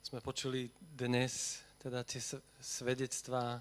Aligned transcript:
sme 0.00 0.24
počuli 0.24 0.72
dnes 0.80 1.60
teda 1.76 2.00
tie 2.04 2.20
svedectvá, 2.60 3.60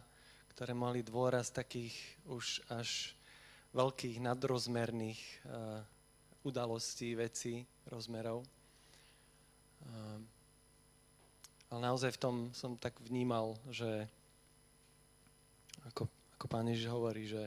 ktoré 0.56 0.72
mali 0.72 1.04
dôraz 1.04 1.52
takých 1.52 1.96
už 2.32 2.64
až 2.72 3.12
veľkých 3.76 4.24
nadrozmerných 4.24 5.22
uh, 5.46 5.84
udalostí, 6.48 7.16
vecí, 7.16 7.68
rozmerov. 7.92 8.48
Uh, 9.84 10.20
ale 11.70 11.80
naozaj 11.86 12.16
v 12.16 12.22
tom 12.24 12.36
som 12.56 12.80
tak 12.80 12.98
vnímal, 13.04 13.60
že 13.70 14.08
ako, 15.92 16.08
ako 16.40 16.46
pán 16.50 16.72
Ježiš 16.72 16.88
hovorí, 16.90 17.28
že 17.28 17.44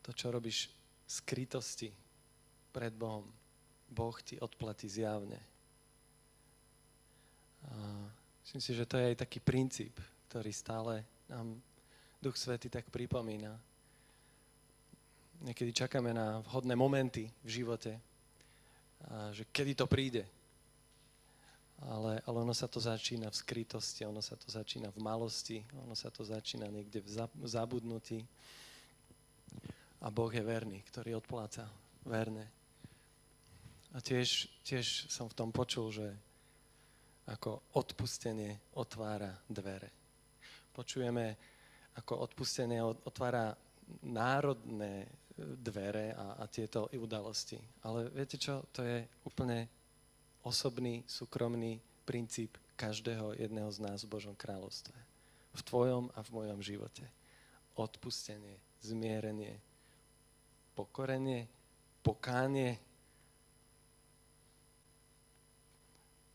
to, 0.00 0.10
čo 0.16 0.32
robíš 0.32 0.72
skrytosti 1.06 1.92
pred 2.72 2.90
Bohom, 2.96 3.28
Boh 3.86 4.16
ti 4.24 4.40
odplatí 4.40 4.88
zjavne. 4.88 5.49
A 7.68 7.76
myslím 8.44 8.62
si, 8.62 8.72
že 8.72 8.88
to 8.88 8.96
je 8.96 9.12
aj 9.12 9.16
taký 9.20 9.40
princíp, 9.44 10.00
ktorý 10.32 10.52
stále 10.54 11.04
nám 11.28 11.60
Duch 12.20 12.36
Svety 12.36 12.68
tak 12.68 12.88
pripomína. 12.88 13.56
Niekedy 15.40 15.72
čakáme 15.72 16.12
na 16.12 16.44
vhodné 16.44 16.76
momenty 16.76 17.32
v 17.44 17.50
živote, 17.60 17.96
a 19.08 19.32
že 19.32 19.48
kedy 19.48 19.72
to 19.72 19.88
príde. 19.88 20.28
Ale, 21.80 22.20
ale 22.28 22.36
ono 22.44 22.52
sa 22.52 22.68
to 22.68 22.76
začína 22.76 23.32
v 23.32 23.40
skrytosti, 23.40 24.04
ono 24.04 24.20
sa 24.20 24.36
to 24.36 24.52
začína 24.52 24.92
v 24.92 25.00
malosti, 25.00 25.64
ono 25.80 25.96
sa 25.96 26.12
to 26.12 26.20
začína 26.20 26.68
niekde 26.68 27.00
v 27.00 27.48
zabudnutí. 27.48 28.20
A 30.04 30.12
Boh 30.12 30.28
je 30.28 30.44
verný, 30.44 30.84
ktorý 30.92 31.16
odpláca 31.16 31.64
verne. 32.04 32.44
A 33.96 34.04
tiež, 34.04 34.52
tiež 34.60 35.08
som 35.08 35.24
v 35.24 35.36
tom 35.36 35.48
počul, 35.48 35.88
že 35.88 36.12
ako 37.30 37.78
odpustenie 37.78 38.74
otvára 38.74 39.30
dvere. 39.46 39.90
Počujeme, 40.74 41.36
ako 41.94 42.26
odpustenie 42.26 42.82
otvára 42.82 43.54
národné 44.06 45.06
dvere 45.38 46.14
a, 46.14 46.42
a 46.42 46.44
tieto 46.46 46.90
udalosti. 46.94 47.58
Ale 47.86 48.10
viete 48.10 48.36
čo? 48.36 48.66
To 48.74 48.82
je 48.82 49.06
úplne 49.26 49.66
osobný, 50.42 51.06
súkromný 51.06 51.80
princíp 52.04 52.58
každého 52.74 53.38
jedného 53.38 53.70
z 53.70 53.78
nás 53.82 54.02
v 54.04 54.12
Božom 54.12 54.34
kráľovstve. 54.34 54.96
V 55.50 55.60
tvojom 55.66 56.10
a 56.14 56.20
v 56.22 56.30
mojom 56.34 56.60
živote. 56.62 57.04
Odpustenie, 57.74 58.58
zmierenie, 58.80 59.58
pokorenie, 60.74 61.46
pokánie, 62.00 62.78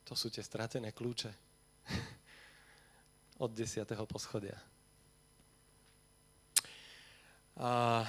To 0.06 0.14
sú 0.14 0.30
tie 0.30 0.46
stratené 0.46 0.94
kľúče 0.94 1.34
od 3.44 3.50
desiatého 3.50 4.06
poschodia. 4.06 4.54
A, 7.58 8.04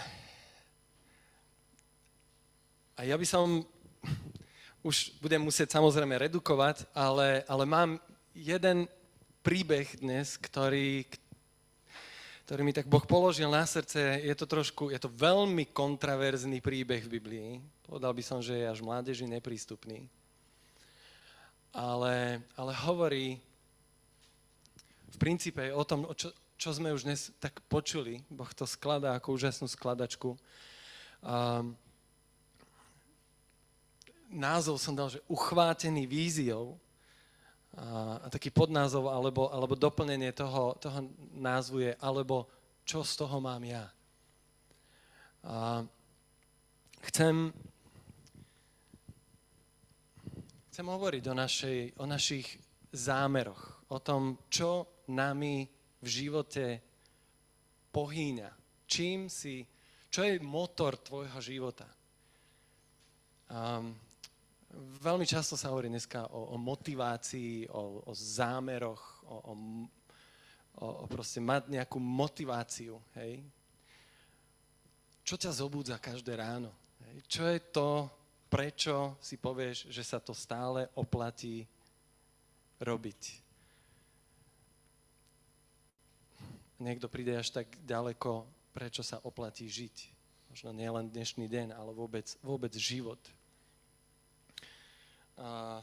a 2.98 3.00
ja 3.00 3.16
by 3.16 3.24
som, 3.24 3.64
už 4.84 5.16
budem 5.24 5.40
musieť 5.40 5.72
samozrejme 5.72 6.28
redukovať, 6.28 6.84
ale, 6.92 7.48
ale 7.48 7.64
mám 7.64 7.96
jeden 8.36 8.84
príbeh 9.40 9.88
dnes, 9.96 10.36
ktorý, 10.36 11.08
ktorý 12.44 12.60
mi 12.60 12.76
tak 12.76 12.90
Boh 12.92 13.06
položil 13.08 13.48
na 13.48 13.64
srdce. 13.64 14.20
Je 14.20 14.34
to 14.36 14.44
trošku, 14.44 14.92
je 14.92 15.00
to 15.00 15.08
veľmi 15.08 15.72
kontraverzný 15.72 16.60
príbeh 16.60 17.08
v 17.08 17.12
Biblii. 17.16 17.50
Povedal 17.88 18.12
by 18.12 18.22
som, 18.26 18.44
že 18.44 18.52
je 18.60 18.66
až 18.68 18.84
mládeži 18.84 19.24
neprístupný 19.24 20.10
ale, 21.76 22.40
ale 22.56 22.72
hovorí 22.88 23.36
v 25.12 25.16
princípe 25.20 25.68
o 25.76 25.84
tom, 25.84 26.08
čo, 26.16 26.32
čo 26.56 26.72
sme 26.72 26.96
už 26.96 27.04
dnes 27.04 27.36
tak 27.36 27.60
počuli. 27.68 28.24
Boh 28.32 28.48
to 28.56 28.64
skladá 28.64 29.12
ako 29.12 29.36
úžasnú 29.36 29.68
skladačku. 29.68 30.40
Um, 31.20 31.76
názov 34.32 34.80
som 34.80 34.96
dal, 34.96 35.12
že 35.12 35.20
uchvátený 35.28 36.08
víziou 36.08 36.80
a, 37.76 38.24
a 38.24 38.26
taký 38.32 38.48
podnázov 38.48 39.12
alebo, 39.12 39.52
alebo 39.52 39.76
doplnenie 39.76 40.32
toho, 40.32 40.80
toho 40.80 41.12
názvu 41.36 41.84
je 41.84 41.92
alebo 42.00 42.48
čo 42.88 43.04
z 43.04 43.20
toho 43.20 43.36
mám 43.36 43.60
ja. 43.68 43.84
A 45.44 45.84
chcem 47.12 47.52
Chcem 50.76 50.92
hovoriť 50.92 51.24
o, 51.24 51.34
našej, 51.40 51.80
o 51.96 52.04
našich 52.04 52.60
zámeroch, 52.92 53.88
o 53.88 53.96
tom, 53.96 54.44
čo 54.52 55.00
nami 55.08 55.64
v 56.04 56.04
živote 56.04 56.84
pohýňa. 57.88 58.52
Čím 58.84 59.32
si, 59.32 59.64
čo 60.12 60.20
je 60.20 60.36
motor 60.44 61.00
tvojho 61.00 61.40
života. 61.40 61.88
Um, 63.48 63.96
veľmi 65.00 65.24
často 65.24 65.56
sa 65.56 65.72
hovorí 65.72 65.88
dneska 65.88 66.28
o, 66.28 66.52
o 66.52 66.56
motivácii, 66.60 67.72
o, 67.72 68.04
o 68.04 68.12
zámeroch, 68.12 69.24
o, 69.32 69.32
o, 69.32 69.52
o, 70.76 71.08
proste 71.08 71.40
mať 71.40 71.72
nejakú 71.72 71.96
motiváciu. 71.96 73.00
Hej? 73.16 73.40
Čo 75.24 75.40
ťa 75.40 75.56
zobúdza 75.56 75.96
každé 75.96 76.36
ráno? 76.36 76.68
Hej? 77.00 77.16
Čo 77.24 77.48
je 77.48 77.60
to, 77.72 78.12
prečo 78.46 79.18
si 79.20 79.36
povieš, 79.36 79.90
že 79.90 80.02
sa 80.06 80.18
to 80.22 80.34
stále 80.34 80.86
oplatí 80.94 81.66
robiť. 82.80 83.46
Niekto 86.76 87.08
príde 87.08 87.32
až 87.32 87.56
tak 87.56 87.72
ďaleko, 87.88 88.44
prečo 88.76 89.00
sa 89.00 89.16
oplatí 89.24 89.64
žiť. 89.64 90.12
Možno 90.52 90.76
nie 90.76 90.88
len 90.88 91.08
dnešný 91.08 91.48
deň, 91.48 91.72
ale 91.72 91.96
vôbec, 91.96 92.28
vôbec 92.44 92.72
život. 92.76 93.20
A 95.36 95.80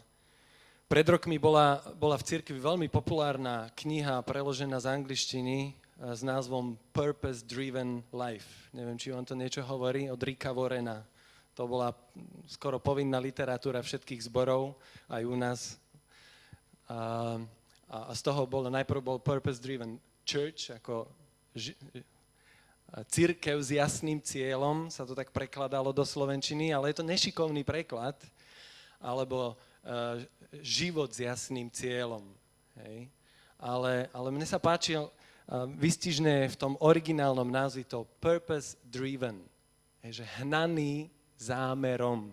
pred 0.89 1.05
rokmi 1.09 1.41
bola, 1.41 1.81
bola 1.97 2.17
v 2.21 2.25
cirkvi 2.25 2.61
veľmi 2.61 2.85
populárna 2.89 3.73
kniha 3.73 4.21
preložená 4.21 4.77
z 4.77 4.93
angličtiny 4.93 5.57
e, 5.65 5.71
s 6.13 6.21
názvom 6.21 6.77
Purpose 6.93 7.41
Driven 7.41 8.05
Life. 8.13 8.69
Neviem, 8.77 8.97
či 8.97 9.09
vám 9.09 9.25
to 9.25 9.33
niečo 9.33 9.65
hovorí, 9.65 10.09
od 10.13 10.21
Rika 10.21 10.53
Vorena. 10.53 11.01
To 11.53 11.69
bola 11.69 11.93
skoro 12.49 12.81
povinná 12.81 13.21
literatúra 13.21 13.77
všetkých 13.85 14.25
zborov, 14.25 14.73
aj 15.05 15.21
u 15.21 15.35
nás. 15.37 15.59
A, 16.89 17.37
a 17.89 18.11
z 18.17 18.21
toho 18.25 18.49
bol, 18.49 18.65
najprv 18.73 19.01
bol 19.01 19.21
Purpose 19.21 19.61
Driven 19.61 20.01
Church, 20.25 20.73
ako 20.73 21.05
ži, 21.53 21.77
církev 23.09 23.57
s 23.57 23.73
jasným 23.73 24.21
cieľom, 24.21 24.89
sa 24.93 25.01
to 25.05 25.17
tak 25.17 25.33
prekladalo 25.33 25.89
do 25.89 26.05
Slovenčiny, 26.05 26.69
ale 26.69 26.93
je 26.93 27.01
to 27.01 27.09
nešikovný 27.09 27.65
preklad, 27.65 28.13
alebo 29.01 29.53
uh, 29.53 30.21
život 30.61 31.09
s 31.09 31.25
jasným 31.25 31.73
cieľom. 31.73 32.21
Hej. 32.85 33.09
Ale, 33.57 34.09
ale 34.13 34.27
mne 34.29 34.45
sa 34.45 34.61
páčil, 34.61 35.09
uh, 35.09 35.65
vystižné 35.73 36.53
v 36.53 36.59
tom 36.59 36.77
originálnom 36.77 37.49
názvi 37.49 37.81
to 37.81 38.05
purpose 38.21 38.77
driven, 38.85 39.41
že 40.05 40.21
hnaný 40.41 41.09
zámerom. 41.49 42.31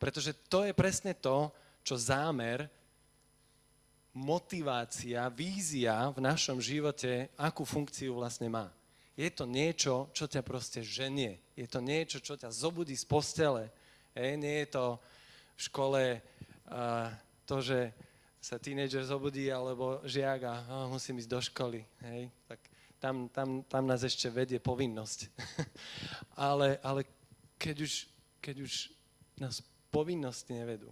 Pretože 0.00 0.32
to 0.48 0.64
je 0.64 0.72
presne 0.72 1.12
to, 1.14 1.52
čo 1.82 1.94
zámer, 1.98 2.66
motivácia, 4.12 5.24
vízia 5.32 6.12
v 6.12 6.20
našom 6.20 6.60
živote, 6.60 7.32
akú 7.40 7.64
funkciu 7.64 8.20
vlastne 8.20 8.48
má. 8.52 8.68
Je 9.16 9.28
to 9.28 9.44
niečo, 9.44 10.08
čo 10.16 10.24
ťa 10.24 10.40
proste 10.40 10.80
ženie. 10.80 11.40
Je 11.52 11.68
to 11.68 11.80
niečo, 11.84 12.20
čo 12.20 12.36
ťa 12.36 12.48
zobudí 12.48 12.96
z 12.96 13.04
postele. 13.04 13.68
Hej, 14.16 14.40
nie 14.40 14.64
je 14.64 14.68
to 14.72 14.96
v 15.56 15.60
škole 15.60 16.02
uh, 16.16 17.08
to, 17.44 17.60
že 17.60 17.92
sa 18.42 18.58
tínedžer 18.58 19.06
zobudí, 19.06 19.52
alebo 19.52 20.02
žiak 20.02 20.42
oh, 20.48 20.90
musím 20.90 21.20
ísť 21.20 21.30
do 21.30 21.40
školy. 21.40 21.80
Hej, 22.02 22.32
tak 22.48 22.60
tam, 22.98 23.28
tam, 23.30 23.62
tam 23.68 23.84
nás 23.86 24.02
ešte 24.02 24.26
vedie 24.32 24.58
povinnosť. 24.58 25.30
ale, 26.50 26.82
ale 26.82 27.06
keď 27.62 27.76
už, 27.78 27.92
keď 28.42 28.56
už 28.66 28.72
nás 29.38 29.62
povinnosti 29.94 30.50
nevedú, 30.50 30.90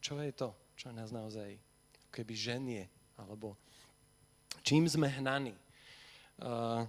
čo 0.00 0.16
je 0.24 0.32
to, 0.32 0.56
čo 0.72 0.88
nás 0.88 1.12
naozaj 1.12 1.52
keby 2.08 2.32
ženie, 2.32 2.88
alebo 3.20 3.60
čím 4.64 4.88
sme 4.88 5.12
hnaní. 5.20 5.52
Uh, 6.40 6.88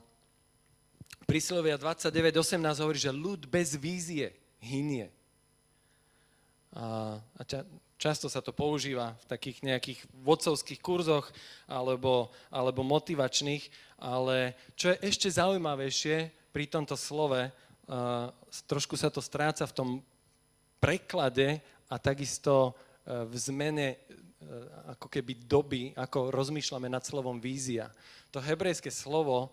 Príslovia 1.27 1.75
29.18 1.75 2.79
hovorí, 2.79 2.95
že 2.95 3.11
ľud 3.11 3.43
bez 3.51 3.75
vízie 3.75 4.31
hynie. 4.63 5.11
A, 6.73 7.17
a 7.19 7.41
ča, 7.43 7.65
často 7.99 8.31
sa 8.31 8.39
to 8.39 8.55
používa 8.55 9.17
v 9.25 9.25
takých 9.25 9.57
nejakých 9.65 9.99
vodcovských 10.21 10.79
kurzoch 10.79 11.27
alebo, 11.67 12.31
alebo 12.47 12.85
motivačných, 12.85 13.67
ale 13.99 14.55
čo 14.79 14.95
je 14.95 15.01
ešte 15.05 15.27
zaujímavejšie 15.33 16.31
pri 16.49 16.65
tomto 16.65 16.93
slove, 16.97 17.51
trošku 18.69 18.93
sa 18.93 19.09
to 19.09 19.17
stráca 19.19 19.65
v 19.65 19.75
tom 19.75 19.89
preklade 20.77 21.57
a 21.89 21.97
takisto 21.97 22.77
v 23.05 23.33
zmene 23.33 23.97
ako 24.95 25.11
keby 25.11 25.33
doby, 25.43 25.83
ako 25.97 26.31
rozmýšľame 26.31 26.87
nad 26.87 27.03
slovom 27.03 27.41
vízia. 27.41 27.91
To 28.31 28.39
hebrejské 28.39 28.93
slovo 28.93 29.51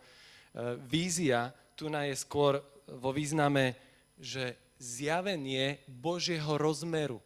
vízia 0.87 1.51
tu 1.75 1.89
je 1.89 2.17
skôr 2.17 2.61
vo 2.87 3.11
význame, 3.11 3.77
že 4.17 4.57
zjavenie 4.79 5.81
Božieho 5.89 6.57
rozmeru. 6.61 7.21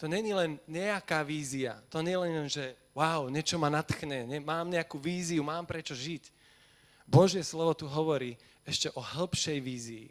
To 0.00 0.10
není 0.10 0.34
len 0.34 0.60
nejaká 0.66 1.22
vízia. 1.22 1.80
To 1.88 2.02
nie 2.02 2.16
len, 2.16 2.48
že 2.50 2.76
wow, 2.92 3.30
niečo 3.30 3.56
ma 3.56 3.70
natchne, 3.70 4.26
ne, 4.26 4.38
mám 4.42 4.68
nejakú 4.68 4.98
víziu, 5.00 5.40
mám 5.46 5.64
prečo 5.64 5.94
žiť. 5.94 6.28
Božie 7.04 7.44
slovo 7.44 7.72
tu 7.76 7.86
hovorí 7.88 8.36
ešte 8.64 8.88
o 8.96 9.00
hĺbšej 9.00 9.58
vízii. 9.60 10.08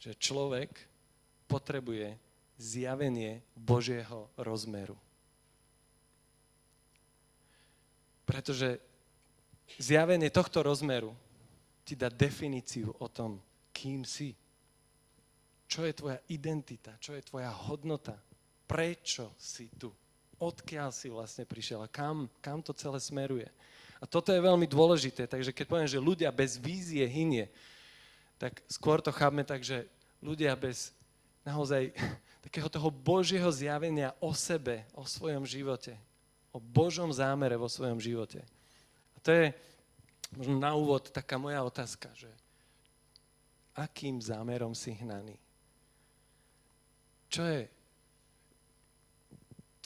Že 0.00 0.12
človek 0.20 0.70
potrebuje 1.46 2.16
zjavenie 2.56 3.44
Božieho 3.56 4.28
rozmeru. 4.40 4.96
Pretože 8.24 8.80
zjavenie 9.76 10.32
tohto 10.32 10.64
rozmeru 10.64 11.12
ti 11.84 11.92
dá 11.92 12.08
definíciu 12.08 12.96
o 12.96 13.06
tom, 13.12 13.36
kým 13.72 14.08
si. 14.08 14.32
Čo 15.68 15.84
je 15.84 15.92
tvoja 15.92 16.18
identita, 16.32 16.96
čo 16.96 17.12
je 17.12 17.24
tvoja 17.24 17.52
hodnota, 17.68 18.16
prečo 18.64 19.36
si 19.36 19.68
tu, 19.76 19.92
odkiaľ 20.40 20.88
si 20.92 21.12
vlastne 21.12 21.44
prišiel 21.44 21.84
a 21.84 21.88
kam, 21.88 22.30
kam 22.40 22.64
to 22.64 22.72
celé 22.72 22.96
smeruje. 23.00 23.48
A 24.04 24.06
toto 24.06 24.36
je 24.36 24.44
veľmi 24.44 24.68
dôležité, 24.68 25.24
takže 25.24 25.48
keď 25.48 25.64
poviem, 25.64 25.88
že 25.88 25.96
ľudia 25.96 26.28
bez 26.28 26.60
vízie 26.60 27.08
hynie, 27.08 27.48
tak 28.36 28.60
skôr 28.68 29.00
to 29.00 29.08
chápme 29.08 29.40
tak, 29.48 29.64
že 29.64 29.88
ľudia 30.20 30.52
bez 30.60 30.92
naozaj 31.40 31.88
takého 32.44 32.68
toho 32.68 32.92
Božieho 32.92 33.48
zjavenia 33.48 34.12
o 34.20 34.36
sebe, 34.36 34.84
o 34.92 35.08
svojom 35.08 35.48
živote, 35.48 35.96
o 36.52 36.60
Božom 36.60 37.08
zámere 37.16 37.56
vo 37.56 37.64
svojom 37.64 37.96
živote. 37.96 38.44
A 39.16 39.18
to 39.24 39.32
je 39.32 39.56
možno 40.36 40.60
na 40.60 40.76
úvod 40.76 41.08
taká 41.08 41.40
moja 41.40 41.64
otázka, 41.64 42.12
že 42.12 42.28
akým 43.72 44.20
zámerom 44.20 44.76
si 44.76 44.92
hnaný? 45.00 45.40
Čo 47.32 47.40
je 47.40 47.72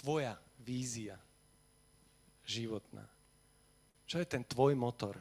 tvoja 0.02 0.34
vízia 0.58 1.14
životná? 2.42 3.06
Čo 4.08 4.25
je 4.25 4.26
ten 4.26 4.40
tvoj 4.40 4.72
motor? 4.72 5.20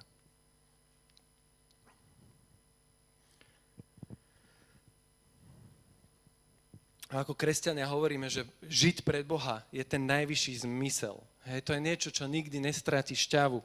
A 7.12 7.24
ako 7.24 7.36
kresťania 7.36 7.88
hovoríme, 7.88 8.32
že 8.32 8.48
žiť 8.64 9.04
pred 9.04 9.28
Boha 9.28 9.64
je 9.72 9.84
ten 9.84 10.04
najvyšší 10.08 10.64
zmysel. 10.64 11.20
Hej, 11.48 11.68
to 11.68 11.72
je 11.76 11.84
niečo, 11.84 12.10
čo 12.12 12.28
nikdy 12.28 12.60
nestráti 12.64 13.16
šťavu. 13.16 13.60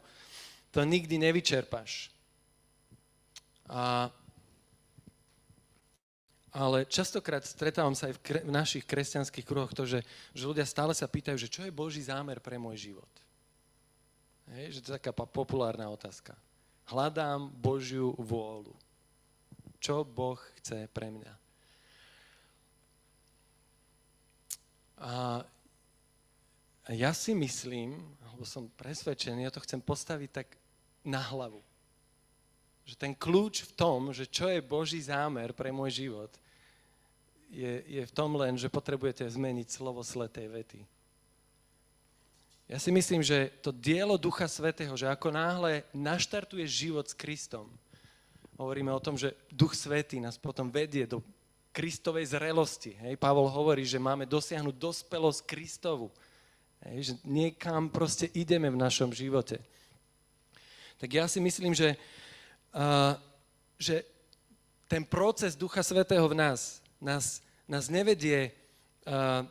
To 0.74 0.78
nikdy 0.82 1.18
nevyčerpáš. 1.18 2.10
A 3.70 4.10
ale 6.52 6.84
častokrát 6.84 7.40
stretávam 7.48 7.96
sa 7.96 8.12
aj 8.12 8.20
v, 8.20 8.22
kre, 8.28 8.40
v 8.44 8.52
našich 8.52 8.84
kresťanských 8.84 9.48
kruhoch 9.48 9.72
to, 9.72 9.88
že, 9.88 10.04
že 10.36 10.44
ľudia 10.44 10.68
stále 10.68 10.92
sa 10.92 11.08
pýtajú, 11.08 11.40
že 11.40 11.48
čo 11.48 11.64
je 11.64 11.72
Boží 11.72 12.04
zámer 12.04 12.44
pre 12.44 12.60
môj 12.60 12.92
život. 12.92 13.08
Hej, 14.52 14.76
že 14.76 14.82
to 14.84 14.92
je 14.92 14.98
taká 15.00 15.12
populárna 15.14 15.88
otázka. 15.88 16.36
Hľadám 16.92 17.48
Božiu 17.48 18.12
vôľu. 18.20 18.76
Čo 19.80 20.04
Boh 20.04 20.36
chce 20.60 20.86
pre 20.92 21.08
mňa? 21.08 21.32
A 25.02 25.42
ja 26.92 27.10
si 27.16 27.32
myslím, 27.32 27.96
alebo 28.28 28.44
som 28.44 28.70
presvedčený, 28.76 29.48
ja 29.48 29.54
to 29.54 29.64
chcem 29.64 29.80
postaviť 29.80 30.30
tak 30.30 30.48
na 31.02 31.18
hlavu. 31.18 31.58
Že 32.84 32.94
ten 32.98 33.12
kľúč 33.16 33.66
v 33.66 33.72
tom, 33.72 34.12
že 34.12 34.28
čo 34.28 34.52
je 34.52 34.60
Boží 34.62 35.00
zámer 35.00 35.56
pre 35.56 35.72
môj 35.72 36.06
život, 36.06 36.30
je, 37.48 37.84
je 37.88 38.02
v 38.04 38.12
tom 38.14 38.36
len, 38.36 38.56
že 38.60 38.72
potrebujete 38.72 39.24
zmeniť 39.28 39.68
slovo 39.68 40.04
sletej 40.04 40.46
vety. 40.48 40.80
Ja 42.72 42.80
si 42.80 42.88
myslím, 42.88 43.20
že 43.20 43.52
to 43.60 43.68
dielo 43.68 44.16
Ducha 44.16 44.48
Svetého, 44.48 44.96
že 44.96 45.04
ako 45.04 45.28
náhle 45.28 45.84
naštartuje 45.92 46.64
život 46.64 47.04
s 47.04 47.12
Kristom, 47.12 47.68
hovoríme 48.56 48.88
o 48.88 49.04
tom, 49.04 49.20
že 49.20 49.36
Duch 49.52 49.76
Svetý 49.76 50.16
nás 50.16 50.40
potom 50.40 50.72
vedie 50.72 51.04
do 51.04 51.20
Kristovej 51.76 52.32
zrelosti. 52.32 52.96
Hej, 52.96 53.20
Pavol 53.20 53.52
hovorí, 53.52 53.84
že 53.84 54.00
máme 54.00 54.24
dosiahnuť 54.24 54.72
dospelosť 54.72 55.44
Kristovu. 55.44 56.08
Hej, 56.80 57.12
že 57.12 57.14
niekam 57.28 57.92
proste 57.92 58.32
ideme 58.32 58.72
v 58.72 58.80
našom 58.80 59.12
živote. 59.12 59.60
Tak 60.96 61.12
ja 61.12 61.28
si 61.28 61.44
myslím, 61.44 61.76
že, 61.76 61.92
uh, 62.72 63.20
že 63.76 64.00
ten 64.88 65.04
proces 65.04 65.60
Ducha 65.60 65.84
Svetého 65.84 66.24
v 66.24 66.40
nás 66.40 66.80
nás, 67.04 67.44
nás 67.68 67.92
nevedie 67.92 68.54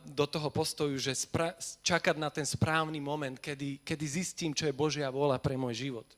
do 0.08 0.24
toho 0.24 0.48
postoju, 0.48 0.96
že 0.96 1.12
spra- 1.12 1.52
čakať 1.84 2.16
na 2.16 2.32
ten 2.32 2.48
správny 2.48 2.96
moment, 3.04 3.36
kedy, 3.36 3.84
kedy 3.84 4.04
zistím, 4.08 4.56
čo 4.56 4.64
je 4.64 4.72
Božia 4.72 5.12
vôľa 5.12 5.36
pre 5.36 5.60
môj 5.60 5.76
život. 5.88 6.08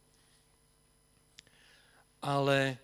Ale, 2.23 2.79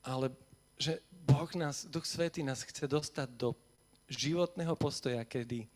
ale 0.00 0.32
že 0.80 0.98
Boh 1.12 1.50
nás, 1.54 1.84
Duch 1.84 2.08
Svetý 2.08 2.40
nás 2.40 2.64
chce 2.64 2.88
dostať 2.88 3.28
do 3.36 3.52
životného 4.08 4.72
postoja, 4.74 5.20
kedy 5.22 5.68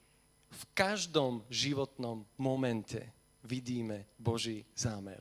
v 0.49 0.63
každom 0.73 1.45
životnom 1.53 2.25
momente 2.41 3.05
vidíme 3.45 4.09
Boží 4.17 4.65
zámer 4.73 5.21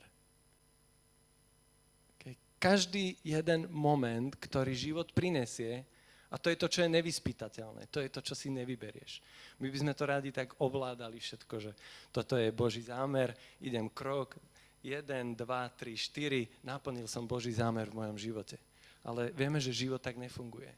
každý 2.64 3.20
jeden 3.20 3.68
moment, 3.68 4.32
ktorý 4.40 4.72
život 4.72 5.12
prinesie, 5.12 5.84
a 6.34 6.38
to 6.42 6.50
je 6.50 6.58
to, 6.58 6.66
čo 6.66 6.82
je 6.82 6.90
nevyspytateľné, 6.90 7.86
to 7.94 8.02
je 8.02 8.10
to, 8.10 8.18
čo 8.18 8.34
si 8.34 8.50
nevyberieš. 8.50 9.22
My 9.62 9.70
by 9.70 9.78
sme 9.78 9.92
to 9.94 10.02
radi 10.02 10.34
tak 10.34 10.58
ovládali 10.58 11.22
všetko, 11.22 11.54
že 11.62 11.70
toto 12.10 12.34
je 12.34 12.50
Boží 12.50 12.82
zámer, 12.82 13.38
idem 13.62 13.86
krok, 13.86 14.34
1, 14.82 15.06
2, 15.06 15.38
3, 15.38 15.94
4, 15.94 16.66
naplnil 16.66 17.06
som 17.06 17.22
Boží 17.22 17.54
zámer 17.54 17.86
v 17.86 18.02
mojom 18.02 18.18
živote. 18.18 18.58
Ale 19.06 19.30
vieme, 19.30 19.62
že 19.62 19.70
život 19.70 20.02
tak 20.02 20.18
nefunguje. 20.18 20.74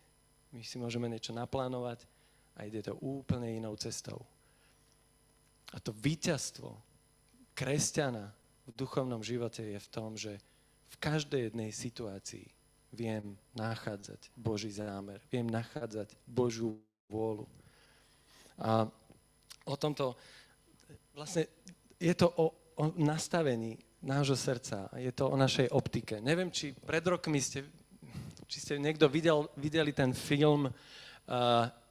My 0.52 0.60
si 0.60 0.76
môžeme 0.76 1.08
niečo 1.08 1.32
naplánovať 1.32 2.04
a 2.60 2.68
ide 2.68 2.84
to 2.84 2.94
úplne 3.00 3.48
inou 3.48 3.74
cestou. 3.80 4.20
A 5.72 5.80
to 5.80 5.90
víťazstvo 5.90 6.70
kresťana 7.56 8.28
v 8.68 8.70
duchovnom 8.76 9.24
živote 9.24 9.64
je 9.64 9.78
v 9.80 9.88
tom, 9.88 10.20
že 10.20 10.36
v 10.92 10.96
každej 11.00 11.50
jednej 11.50 11.70
situácii 11.72 12.55
viem 12.96 13.36
nachádzať 13.52 14.32
Boží 14.32 14.72
zámer, 14.72 15.20
viem 15.28 15.44
nachádzať 15.44 16.16
Božú 16.24 16.80
vôľu. 17.12 17.44
A 18.56 18.88
o 19.68 19.76
tomto, 19.76 20.16
vlastne 21.12 21.44
je 22.00 22.14
to 22.16 22.32
o, 22.40 22.56
o 22.80 22.84
nastavení 22.96 23.76
nášho 24.00 24.36
srdca, 24.36 24.88
je 24.96 25.12
to 25.12 25.28
o 25.28 25.36
našej 25.36 25.68
optike. 25.68 26.24
Neviem, 26.24 26.48
či 26.48 26.72
pred 26.72 27.04
rokmi 27.04 27.36
ste, 27.36 27.68
či 28.48 28.58
ste 28.64 28.74
niekto 28.80 29.04
videl, 29.12 29.44
videli 29.60 29.92
ten 29.92 30.16
film 30.16 30.72
uh, 30.72 30.72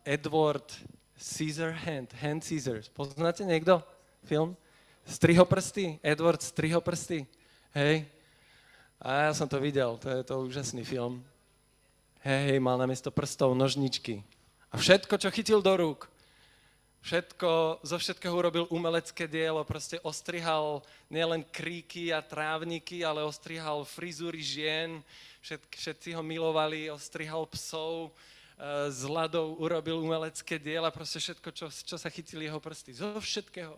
Edward 0.01 0.65
Scissorhand, 1.15 2.11
Hand 2.17 2.41
Scissors. 2.41 2.89
Poznáte 2.89 3.45
niekto 3.45 3.79
film? 4.25 4.57
Strihoprsty? 5.05 6.01
Edward 6.01 6.41
Strihoprsty? 6.41 7.29
Hej, 7.75 8.07
a 8.99 9.27
ja 9.27 9.31
som 9.35 9.47
to 9.49 9.59
videl, 9.59 9.99
to 9.99 10.07
je 10.07 10.23
to 10.23 10.35
úžasný 10.39 10.87
film. 10.87 11.19
Hej, 12.25 12.57
mal 12.57 12.79
na 12.79 12.89
miesto 12.89 13.13
prstov 13.13 13.53
nožničky. 13.53 14.23
A 14.73 14.81
všetko, 14.81 15.21
čo 15.21 15.29
chytil 15.29 15.61
do 15.61 15.73
rúk, 15.77 16.09
všetko, 17.05 17.79
zo 17.85 17.97
všetkého 18.01 18.33
urobil 18.33 18.65
umelecké 18.73 19.29
dielo, 19.29 19.61
proste 19.61 20.01
ostrihal 20.01 20.81
nielen 21.05 21.45
kríky 21.45 22.09
a 22.09 22.25
trávniky, 22.25 23.05
ale 23.05 23.21
ostrihal 23.21 23.85
frizúry 23.85 24.41
žien, 24.41 25.05
všetky, 25.45 25.75
všetci 25.77 26.09
ho 26.17 26.25
milovali, 26.25 26.89
ostrihal 26.89 27.45
psov, 27.53 28.09
e, 28.09 28.11
z 28.89 29.05
ľadou 29.05 29.61
urobil 29.61 30.01
umelecké 30.01 30.57
diela, 30.57 30.89
proste 30.89 31.21
všetko, 31.21 31.49
čo, 31.53 31.69
čo 31.69 31.95
sa 32.01 32.09
chytili 32.09 32.49
jeho 32.49 32.57
prsty. 32.57 32.97
Zo 32.97 33.21
všetkého. 33.21 33.77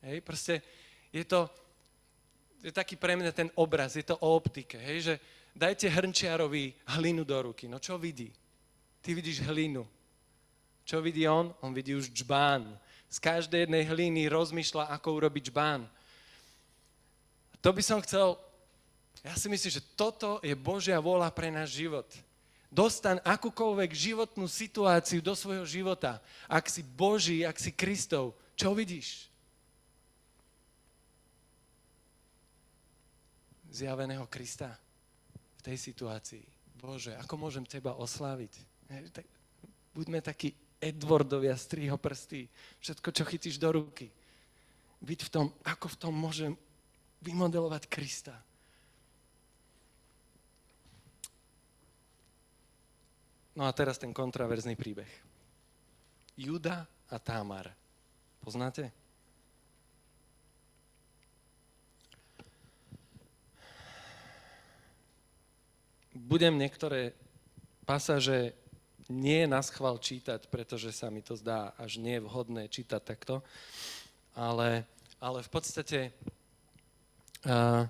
Hej, 0.00 0.24
proste 0.24 0.64
je 1.12 1.20
to, 1.28 1.52
je 2.64 2.72
taký 2.72 2.96
pre 2.96 3.12
mňa 3.12 3.32
ten 3.36 3.52
obraz, 3.60 3.92
je 3.92 4.02
to 4.08 4.16
o 4.16 4.32
optike, 4.32 4.80
hej, 4.80 5.12
že 5.12 5.14
dajte 5.52 5.84
hrnčiarovi 5.84 6.72
hlinu 6.96 7.20
do 7.20 7.36
ruky. 7.52 7.68
No 7.68 7.76
čo 7.76 8.00
vidí? 8.00 8.32
Ty 9.04 9.12
vidíš 9.12 9.44
hlinu. 9.44 9.84
Čo 10.88 11.04
vidí 11.04 11.28
on? 11.28 11.52
On 11.60 11.76
vidí 11.76 11.92
už 11.92 12.08
džbán. 12.08 12.64
Z 13.12 13.20
každej 13.20 13.68
jednej 13.68 13.84
hliny 13.84 14.32
rozmýšľa, 14.32 14.88
ako 14.96 15.20
urobiť 15.20 15.52
džbán. 15.52 15.84
To 17.60 17.68
by 17.72 17.82
som 17.84 18.00
chcel, 18.00 18.40
ja 19.20 19.36
si 19.36 19.48
myslím, 19.48 19.72
že 19.72 19.84
toto 19.96 20.40
je 20.40 20.56
Božia 20.56 20.96
vôľa 21.00 21.28
pre 21.32 21.52
náš 21.52 21.76
život. 21.76 22.08
Dostan 22.72 23.20
akúkoľvek 23.22 23.92
životnú 23.92 24.48
situáciu 24.48 25.20
do 25.20 25.36
svojho 25.36 25.64
života. 25.68 26.18
Ak 26.48 26.66
si 26.68 26.80
Boží, 26.80 27.44
ak 27.44 27.60
si 27.60 27.70
Kristov, 27.70 28.34
čo 28.56 28.72
vidíš? 28.72 29.33
Zjaveného 33.74 34.30
Krista 34.30 34.70
v 35.58 35.60
tej 35.66 35.74
situácii. 35.74 36.46
Bože, 36.78 37.18
ako 37.18 37.34
môžem 37.34 37.66
teba 37.66 37.98
osláviť? 37.98 38.54
Buďme 39.90 40.22
takí 40.22 40.54
Edwardovia, 40.78 41.58
striho 41.58 41.98
prsty, 41.98 42.46
všetko, 42.78 43.08
čo 43.10 43.24
chytíš 43.26 43.58
do 43.58 43.74
ruky. 43.74 44.12
Byť 45.02 45.20
v 45.26 45.32
tom, 45.32 45.46
ako 45.66 45.90
v 45.90 45.98
tom 45.98 46.14
môžem 46.14 46.52
vymodelovať 47.24 47.90
Krista. 47.90 48.36
No 53.54 53.66
a 53.66 53.72
teraz 53.74 53.98
ten 53.98 54.10
kontraverzný 54.10 54.74
príbeh. 54.78 55.10
Juda 56.34 56.86
a 57.10 57.16
Támar. 57.22 57.70
Poznáte? 58.42 59.03
Budem 66.24 66.56
niektoré 66.56 67.12
pasaže 67.84 68.56
nie 69.12 69.44
na 69.44 69.60
schvál 69.60 70.00
čítať, 70.00 70.48
pretože 70.48 70.88
sa 70.88 71.12
mi 71.12 71.20
to 71.20 71.36
zdá 71.36 71.76
až 71.76 72.00
nie 72.00 72.16
vhodné 72.16 72.72
čítať 72.72 73.02
takto, 73.04 73.44
ale, 74.32 74.88
ale 75.20 75.44
v 75.44 75.50
podstate 75.52 75.98
uh, 77.44 77.84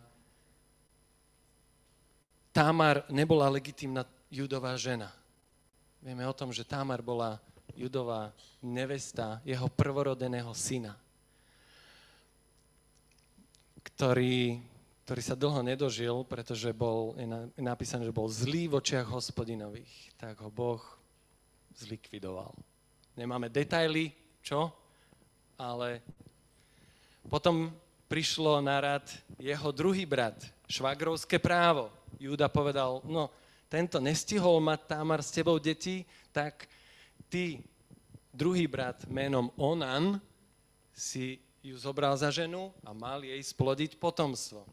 Támar 2.51 3.07
nebola 3.11 3.51
legitímna 3.51 4.03
judová 4.31 4.75
žena. 4.75 5.15
Vieme 6.03 6.27
o 6.27 6.35
tom, 6.35 6.51
že 6.51 6.67
Támar 6.67 7.03
bola 7.07 7.39
judová 7.79 8.35
nevesta 8.63 9.39
jeho 9.47 9.71
prvorodeného 9.71 10.51
syna, 10.55 10.99
ktorý, 13.83 14.59
ktorý 15.05 15.21
sa 15.21 15.37
dlho 15.37 15.61
nedožil, 15.61 16.25
pretože 16.25 16.73
bol, 16.73 17.13
je 17.21 17.29
napísané, 17.61 18.09
že 18.09 18.17
bol 18.17 18.25
zlý 18.25 18.73
v 18.73 18.81
očiach 18.81 19.05
hospodinových. 19.05 20.17
Tak 20.17 20.41
ho 20.41 20.49
Boh 20.49 20.81
zlikvidoval. 21.77 22.57
Nemáme 23.13 23.53
detaily, 23.53 24.17
čo? 24.41 24.73
Ale 25.61 26.01
potom 27.29 27.69
prišlo 28.09 28.65
na 28.65 28.81
rad 28.81 29.07
jeho 29.37 29.69
druhý 29.77 30.09
brat, 30.09 30.41
švagrovské 30.73 31.37
právo. 31.37 31.93
Júda 32.17 32.49
povedal, 32.49 33.05
no, 33.05 33.29
tento 33.69 34.01
nestihol 34.01 34.57
mať 34.65 34.89
Tamar 34.89 35.21
s 35.21 35.35
tebou 35.37 35.61
deti, 35.61 36.09
tak 36.33 36.65
ty, 37.29 37.61
druhý 38.33 38.65
brat 38.65 39.05
menom 39.05 39.53
Onan, 39.61 40.17
si 40.97 41.45
ju 41.61 41.75
zobral 41.77 42.15
za 42.17 42.31
ženu 42.31 42.71
a 42.87 42.95
mal 42.95 43.21
jej 43.21 43.41
splodiť 43.43 43.99
potomstvo. 43.99 44.65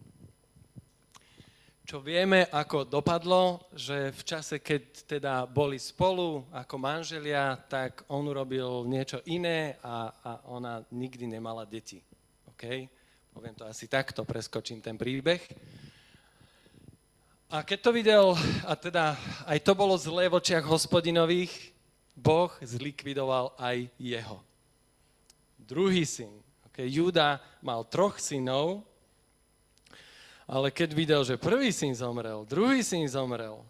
Čo 1.92 2.00
vieme, 2.00 2.48
ako 2.48 2.88
dopadlo, 2.88 3.68
že 3.76 4.16
v 4.16 4.24
čase, 4.24 4.64
keď 4.64 5.12
teda 5.12 5.44
boli 5.44 5.76
spolu 5.76 6.48
ako 6.56 6.80
manželia, 6.80 7.60
tak 7.68 8.08
on 8.08 8.24
urobil 8.32 8.88
niečo 8.88 9.20
iné 9.28 9.76
a, 9.84 10.08
a 10.08 10.32
ona 10.56 10.88
nikdy 10.88 11.28
nemala 11.28 11.68
deti. 11.68 12.00
OK? 12.48 12.64
Poviem 13.36 13.60
to 13.60 13.68
asi 13.68 13.92
takto, 13.92 14.24
preskočím 14.24 14.80
ten 14.80 14.96
príbeh. 14.96 15.44
A 17.52 17.60
keď 17.60 17.80
to 17.84 17.92
videl, 17.92 18.40
a 18.64 18.72
teda 18.80 19.20
aj 19.44 19.60
to 19.60 19.76
bolo 19.76 20.00
zlé 20.00 20.32
v 20.32 20.40
očiach 20.40 20.64
hospodinových, 20.64 21.76
Boh 22.16 22.56
zlikvidoval 22.64 23.52
aj 23.60 23.92
jeho. 24.00 24.40
Druhý 25.60 26.08
syn. 26.08 26.32
Okay, 26.72 26.88
Júda 26.88 27.44
mal 27.60 27.84
troch 27.84 28.16
synov, 28.16 28.88
ale 30.52 30.68
keď 30.68 30.90
videl, 30.92 31.22
že 31.24 31.40
prvý 31.40 31.72
syn 31.72 31.96
zomrel, 31.96 32.44
druhý 32.44 32.84
syn 32.84 33.08
zomrel, 33.08 33.64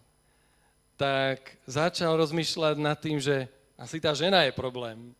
tak 0.97 1.61
začal 1.69 2.17
rozmýšľať 2.17 2.75
nad 2.81 2.97
tým, 2.97 3.21
že 3.21 3.45
asi 3.77 4.01
tá 4.01 4.17
žena 4.17 4.41
je 4.49 4.53
problém. 4.57 5.13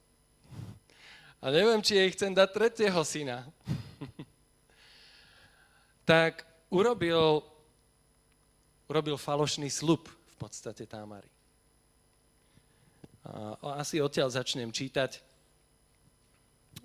A 1.37 1.53
neviem, 1.53 1.81
či 1.85 2.01
jej 2.01 2.09
chcem 2.17 2.33
dať 2.33 2.49
tretieho 2.49 3.01
syna. 3.05 3.45
tak 6.09 6.45
urobil 6.73 7.45
urobil 8.91 9.15
falošný 9.15 9.71
slub 9.71 10.09
v 10.09 10.35
podstate 10.35 10.83
Támary. 10.83 11.29
A 13.23 13.79
asi 13.79 14.03
odtiaľ 14.03 14.27
začnem 14.27 14.67
čítať. 14.73 15.23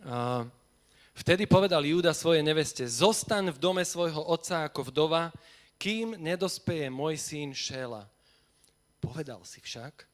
A 0.07 0.47
vtedy 1.17 1.49
povedal 1.49 1.81
Júda 1.81 2.13
svojej 2.13 2.45
neveste, 2.45 2.85
zostan 2.85 3.49
v 3.49 3.59
dome 3.59 3.83
svojho 3.83 4.21
otca 4.21 4.69
ako 4.69 4.93
vdova, 4.93 5.33
kým 5.81 6.17
nedospeje 6.21 6.93
môj 6.93 7.17
syn 7.17 7.57
Šéla. 7.57 8.05
Povedal 9.01 9.41
si 9.45 9.61
však, 9.61 10.05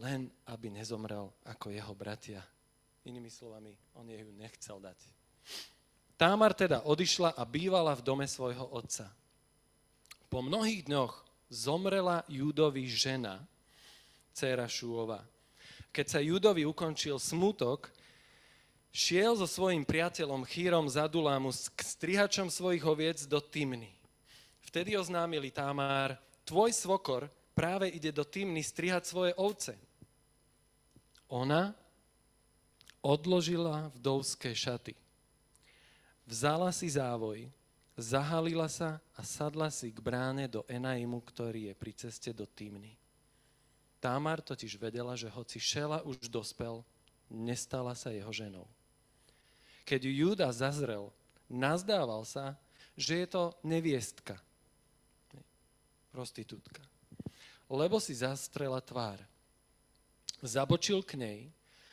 len 0.00 0.30
aby 0.48 0.72
nezomrel 0.72 1.32
ako 1.44 1.72
jeho 1.72 1.92
bratia. 1.96 2.40
Inými 3.04 3.32
slovami, 3.32 3.72
on 3.96 4.08
jej 4.08 4.20
ju 4.20 4.30
nechcel 4.36 4.76
dať. 4.80 4.98
Támar 6.20 6.52
teda 6.52 6.84
odišla 6.84 7.32
a 7.32 7.42
bývala 7.48 7.96
v 7.96 8.04
dome 8.04 8.28
svojho 8.28 8.68
otca. 8.76 9.08
Po 10.28 10.44
mnohých 10.44 10.84
dňoch 10.84 11.14
zomrela 11.48 12.22
Júdovi 12.28 12.84
žena, 12.86 13.40
dcera 14.36 14.68
Šúova. 14.68 15.24
Keď 15.90 16.06
sa 16.06 16.20
Júdovi 16.22 16.62
ukončil 16.68 17.18
smutok, 17.18 17.90
šiel 18.90 19.38
so 19.38 19.46
svojím 19.46 19.86
priateľom 19.86 20.46
Chýrom 20.46 20.86
Zadulámu 20.90 21.54
s 21.54 21.70
strihačom 21.70 22.50
svojich 22.50 22.82
oviec 22.82 23.18
do 23.26 23.38
Timny. 23.38 23.94
Vtedy 24.66 24.94
oznámili 24.94 25.50
Tamár, 25.50 26.14
tvoj 26.46 26.70
svokor 26.74 27.26
práve 27.54 27.90
ide 27.90 28.14
do 28.14 28.22
Timny 28.22 28.62
strihať 28.62 29.06
svoje 29.06 29.32
ovce. 29.34 29.74
Ona 31.30 31.74
odložila 33.02 33.90
vdovské 33.94 34.54
šaty. 34.54 34.94
Vzala 36.26 36.70
si 36.70 36.86
závoj, 36.90 37.50
zahalila 37.98 38.70
sa 38.70 39.02
a 39.18 39.22
sadla 39.26 39.66
si 39.70 39.90
k 39.90 39.98
bráne 39.98 40.46
do 40.46 40.62
Enaimu, 40.70 41.18
ktorý 41.26 41.70
je 41.70 41.74
pri 41.74 41.92
ceste 41.94 42.30
do 42.30 42.46
Týmny. 42.46 42.94
Támar 44.00 44.40
totiž 44.40 44.80
vedela, 44.80 45.12
že 45.12 45.28
hoci 45.28 45.60
Šela 45.60 46.00
už 46.06 46.30
dospel, 46.32 46.80
nestala 47.28 47.92
sa 47.92 48.08
jeho 48.14 48.32
ženou. 48.32 48.64
Keď 49.84 50.00
ju 50.06 50.12
Júda 50.12 50.48
zazrel, 50.54 51.10
nazdával 51.50 52.22
sa, 52.22 52.54
že 52.94 53.24
je 53.24 53.26
to 53.26 53.54
neviestka, 53.64 54.36
prostitútka, 56.10 56.82
lebo 57.70 57.96
si 58.02 58.12
zastrela 58.18 58.82
tvár. 58.82 59.18
Zabočil 60.40 61.04
k 61.04 61.20
nej, 61.20 61.40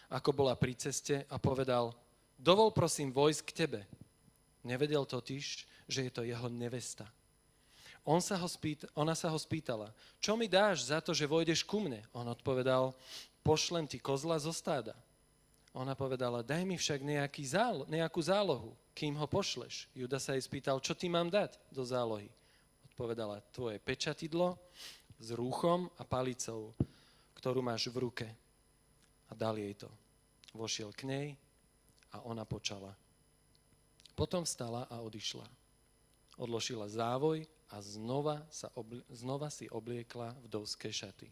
ako 0.08 0.32
bola 0.32 0.56
pri 0.56 0.74
ceste 0.76 1.28
a 1.28 1.36
povedal, 1.36 1.92
dovol 2.40 2.72
prosím 2.72 3.12
vojsť 3.12 3.42
k 3.44 3.52
tebe. 3.56 3.82
Nevedel 4.64 5.04
totiž, 5.04 5.46
že 5.88 6.00
je 6.08 6.12
to 6.12 6.24
jeho 6.24 6.48
nevesta. 6.48 7.08
On 8.08 8.24
sa 8.24 8.40
ho 8.40 8.48
spýta, 8.48 8.88
ona 8.96 9.12
sa 9.12 9.28
ho 9.28 9.36
spýtala, 9.36 9.92
čo 10.24 10.40
mi 10.40 10.48
dáš 10.48 10.88
za 10.88 11.04
to, 11.04 11.12
že 11.12 11.28
vojdeš 11.28 11.68
ku 11.68 11.84
mne? 11.84 12.00
On 12.16 12.24
odpovedal, 12.24 12.96
pošlem 13.44 13.84
ti 13.84 14.00
kozla 14.00 14.40
zo 14.40 14.56
stáda. 14.56 14.96
Ona 15.76 15.94
povedala, 15.94 16.46
daj 16.46 16.64
mi 16.64 16.80
však 16.80 17.04
nejaký 17.04 17.44
zálo, 17.44 17.84
nejakú 17.90 18.20
zálohu, 18.24 18.74
kým 18.96 19.16
ho 19.20 19.28
pošleš. 19.28 19.90
Juda 19.92 20.18
sa 20.18 20.34
jej 20.34 20.44
spýtal, 20.44 20.80
čo 20.80 20.96
ti 20.96 21.12
mám 21.12 21.28
dať 21.28 21.60
do 21.70 21.84
zálohy? 21.84 22.32
Odpovedala, 22.92 23.44
tvoje 23.54 23.78
pečatidlo 23.78 24.58
s 25.22 25.30
rúchom 25.36 25.92
a 26.00 26.04
palicou, 26.08 26.74
ktorú 27.38 27.62
máš 27.62 27.92
v 27.94 28.10
ruke. 28.10 28.28
A 29.30 29.36
dal 29.36 29.60
jej 29.60 29.76
to. 29.76 29.92
Vošiel 30.56 30.90
k 30.96 31.06
nej 31.06 31.28
a 32.16 32.24
ona 32.26 32.48
počala. 32.48 32.96
Potom 34.18 34.48
vstala 34.48 34.90
a 34.90 35.04
odišla 35.04 35.46
odložila 36.38 36.86
závoj 36.88 37.44
a 37.74 37.82
znova, 37.82 38.46
sa 38.54 38.70
obli- 38.78 39.04
znova 39.10 39.50
si 39.50 39.66
obliekla 39.68 40.38
vdovské 40.46 40.94
šaty. 40.94 41.28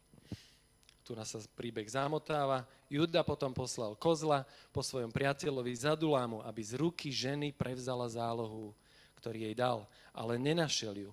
Tu 1.06 1.14
nás 1.14 1.30
sa 1.30 1.38
príbeh 1.54 1.86
zamotáva. 1.86 2.66
Juda 2.90 3.22
potom 3.22 3.54
poslal 3.54 3.94
kozla 3.94 4.42
po 4.74 4.82
svojom 4.82 5.14
priateľovi 5.14 5.70
Zadulámu, 5.78 6.42
aby 6.42 6.62
z 6.66 6.82
ruky 6.82 7.14
ženy 7.14 7.54
prevzala 7.54 8.10
zálohu, 8.10 8.74
ktorý 9.22 9.46
jej 9.46 9.56
dal, 9.56 9.86
ale 10.10 10.42
nenašiel 10.42 10.98
ju. 10.98 11.12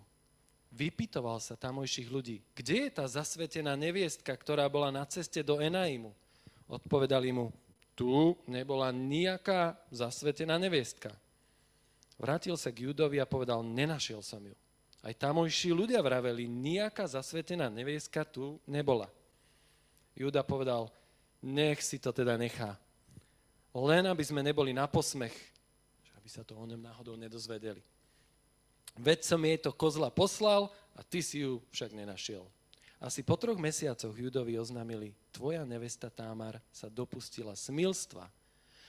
Vypitoval 0.72 1.36
sa 1.44 1.60
tamojších 1.60 2.08
ľudí, 2.08 2.40
kde 2.56 2.88
je 2.88 2.90
tá 2.96 3.04
zasvetená 3.04 3.76
neviestka, 3.76 4.32
ktorá 4.32 4.64
bola 4.72 4.88
na 4.88 5.04
ceste 5.04 5.44
do 5.44 5.60
Enaimu? 5.60 6.16
Odpovedali 6.64 7.28
mu, 7.28 7.52
tu 7.92 8.32
nebola 8.48 8.88
nejaká 8.88 9.76
zasvetená 9.92 10.56
neviestka. 10.56 11.12
Vrátil 12.16 12.56
sa 12.56 12.72
k 12.72 12.88
Judovi 12.88 13.20
a 13.20 13.28
povedal, 13.28 13.60
nenašiel 13.60 14.24
som 14.24 14.40
ju. 14.40 14.56
Aj 15.04 15.12
tamojší 15.12 15.76
ľudia 15.76 16.00
vraveli, 16.00 16.48
nejaká 16.48 17.04
zasvetená 17.04 17.68
nevieska 17.68 18.24
tu 18.24 18.56
nebola. 18.64 19.12
Júda 20.12 20.44
povedal, 20.44 20.92
nech 21.42 21.80
si 21.80 21.98
to 21.98 22.12
teda 22.12 22.36
nechá. 22.36 22.76
Len 23.72 24.04
aby 24.04 24.20
sme 24.20 24.44
neboli 24.44 24.76
na 24.76 24.84
posmech, 24.84 25.32
aby 26.20 26.28
sa 26.28 26.44
to 26.44 26.54
o 26.54 26.64
ňom 26.68 26.78
náhodou 26.78 27.16
nedozvedeli. 27.16 27.80
Veď 29.00 29.24
som 29.24 29.40
jej 29.40 29.56
to 29.56 29.72
kozla 29.72 30.12
poslal 30.12 30.68
a 30.92 31.00
ty 31.00 31.24
si 31.24 31.40
ju 31.40 31.64
však 31.72 31.96
nenašiel. 31.96 32.44
Asi 33.02 33.24
po 33.26 33.34
troch 33.34 33.58
mesiacoch 33.58 34.14
Judovi 34.14 34.54
oznámili, 34.54 35.10
tvoja 35.34 35.66
nevesta 35.66 36.06
Támar 36.06 36.62
sa 36.70 36.86
dopustila 36.86 37.56
smilstva 37.56 38.30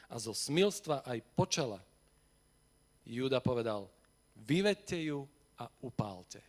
a 0.06 0.16
zo 0.22 0.36
smilstva 0.36 1.02
aj 1.02 1.18
počala. 1.34 1.82
Júda 3.08 3.42
povedal, 3.42 3.90
vyvedte 4.38 5.00
ju 5.02 5.26
a 5.58 5.66
upálte. 5.82 6.44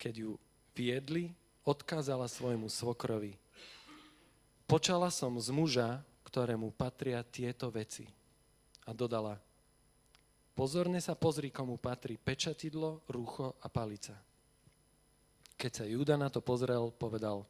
Keď 0.00 0.14
ju 0.24 0.30
viedli, 0.74 1.32
odkázala 1.64 2.28
svojmu 2.28 2.68
svokrovi. 2.68 3.38
Počala 4.66 5.08
som 5.08 5.38
z 5.40 5.48
muža, 5.54 6.02
ktorému 6.28 6.74
patria 6.74 7.22
tieto 7.22 7.70
veci. 7.70 8.10
A 8.84 8.92
dodala, 8.92 9.40
pozorne 10.52 11.00
sa 11.00 11.16
pozri, 11.16 11.48
komu 11.48 11.80
patrí 11.80 12.20
pečatidlo, 12.20 13.00
rucho 13.08 13.56
a 13.62 13.70
palica. 13.70 14.18
Keď 15.54 15.70
sa 15.72 15.84
Júda 15.86 16.18
na 16.18 16.28
to 16.28 16.44
pozrel, 16.44 16.92
povedal, 16.92 17.46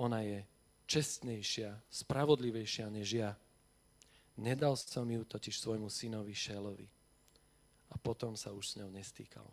ona 0.00 0.24
je 0.24 0.42
čestnejšia, 0.88 1.76
spravodlivejšia 1.92 2.88
než 2.90 3.08
ja. 3.22 3.30
Nedal 4.36 4.76
som 4.76 5.04
ju 5.08 5.24
totiž 5.24 5.56
svojmu 5.60 5.88
synovi 5.88 6.32
Šelovi. 6.32 6.88
A 7.92 7.94
potom 7.96 8.34
sa 8.34 8.50
už 8.50 8.64
s 8.66 8.76
ňou 8.82 8.90
nestýkal. 8.90 9.46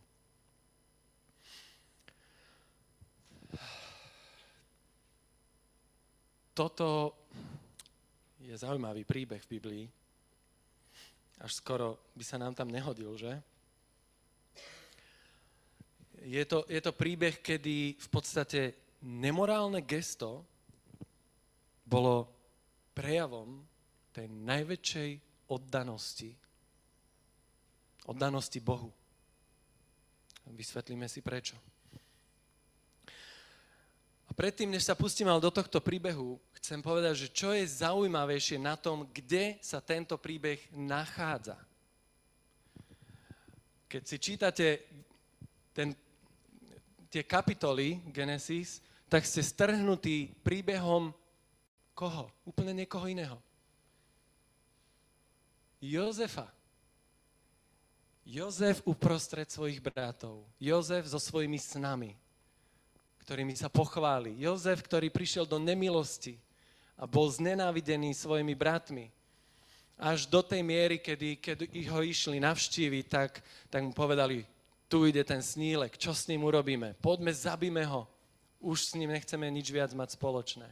Toto 6.54 7.18
je 8.38 8.54
zaujímavý 8.54 9.02
príbeh 9.10 9.42
v 9.42 9.52
Biblii. 9.58 9.86
Až 11.42 11.58
skoro 11.58 12.14
by 12.14 12.24
sa 12.24 12.38
nám 12.38 12.54
tam 12.54 12.70
nehodil, 12.70 13.18
že? 13.18 13.34
Je 16.24 16.46
to, 16.46 16.64
je 16.70 16.80
to 16.80 16.94
príbeh, 16.94 17.42
kedy 17.42 17.98
v 17.98 18.10
podstate 18.14 18.78
nemorálne 19.02 19.82
gesto 19.84 20.46
bolo 21.84 22.30
prejavom 22.94 23.66
tej 24.14 24.30
najväčšej 24.30 25.12
oddanosti. 25.52 26.32
Oddanosti 28.08 28.60
Bohu. 28.62 28.94
Vysvetlíme 30.54 31.10
si 31.10 31.26
prečo 31.26 31.73
predtým, 34.34 34.74
než 34.74 34.90
sa 34.90 34.98
pustím 34.98 35.30
ale 35.30 35.42
do 35.42 35.54
tohto 35.54 35.80
príbehu, 35.80 36.42
chcem 36.58 36.82
povedať, 36.82 37.28
že 37.28 37.34
čo 37.34 37.54
je 37.54 37.64
zaujímavejšie 37.66 38.58
na 38.58 38.74
tom, 38.74 39.06
kde 39.14 39.58
sa 39.62 39.80
tento 39.80 40.18
príbeh 40.18 40.60
nachádza. 40.74 41.58
Keď 43.88 44.04
si 44.04 44.18
čítate 44.18 44.68
ten, 45.70 45.94
tie 47.14 47.22
kapitoly 47.22 48.02
Genesis, 48.10 48.82
tak 49.06 49.28
ste 49.30 49.46
strhnutí 49.46 50.34
príbehom 50.42 51.14
koho? 51.94 52.34
Úplne 52.50 52.84
niekoho 52.84 53.06
iného. 53.06 53.38
Jozefa. 55.78 56.50
Jozef 58.26 58.82
uprostred 58.88 59.52
svojich 59.52 59.84
bratov. 59.84 60.48
Jozef 60.58 61.06
so 61.12 61.20
svojimi 61.20 61.60
snami 61.60 62.23
ktorými 63.24 63.56
sa 63.56 63.72
pochváli. 63.72 64.36
Jozef, 64.36 64.84
ktorý 64.84 65.08
prišiel 65.08 65.48
do 65.48 65.56
nemilosti 65.56 66.36
a 67.00 67.08
bol 67.08 67.32
znenávidený 67.32 68.12
svojimi 68.12 68.52
bratmi. 68.52 69.08
Až 69.96 70.28
do 70.28 70.44
tej 70.44 70.60
miery, 70.60 71.00
kedy, 71.00 71.40
keď 71.40 71.58
ho 71.96 72.04
išli 72.04 72.44
navštíviť, 72.44 73.06
tak, 73.08 73.40
tak 73.72 73.82
mu 73.82 73.96
povedali, 73.96 74.44
tu 74.92 75.08
ide 75.08 75.24
ten 75.24 75.40
snílek, 75.40 75.96
čo 75.96 76.12
s 76.12 76.28
ním 76.28 76.44
urobíme? 76.44 77.00
Poďme, 77.00 77.32
zabíme 77.32 77.88
ho. 77.88 78.06
Už 78.60 78.92
s 78.92 78.96
ním 79.00 79.16
nechceme 79.16 79.48
nič 79.48 79.72
viac 79.72 79.96
mať 79.96 80.20
spoločné. 80.20 80.68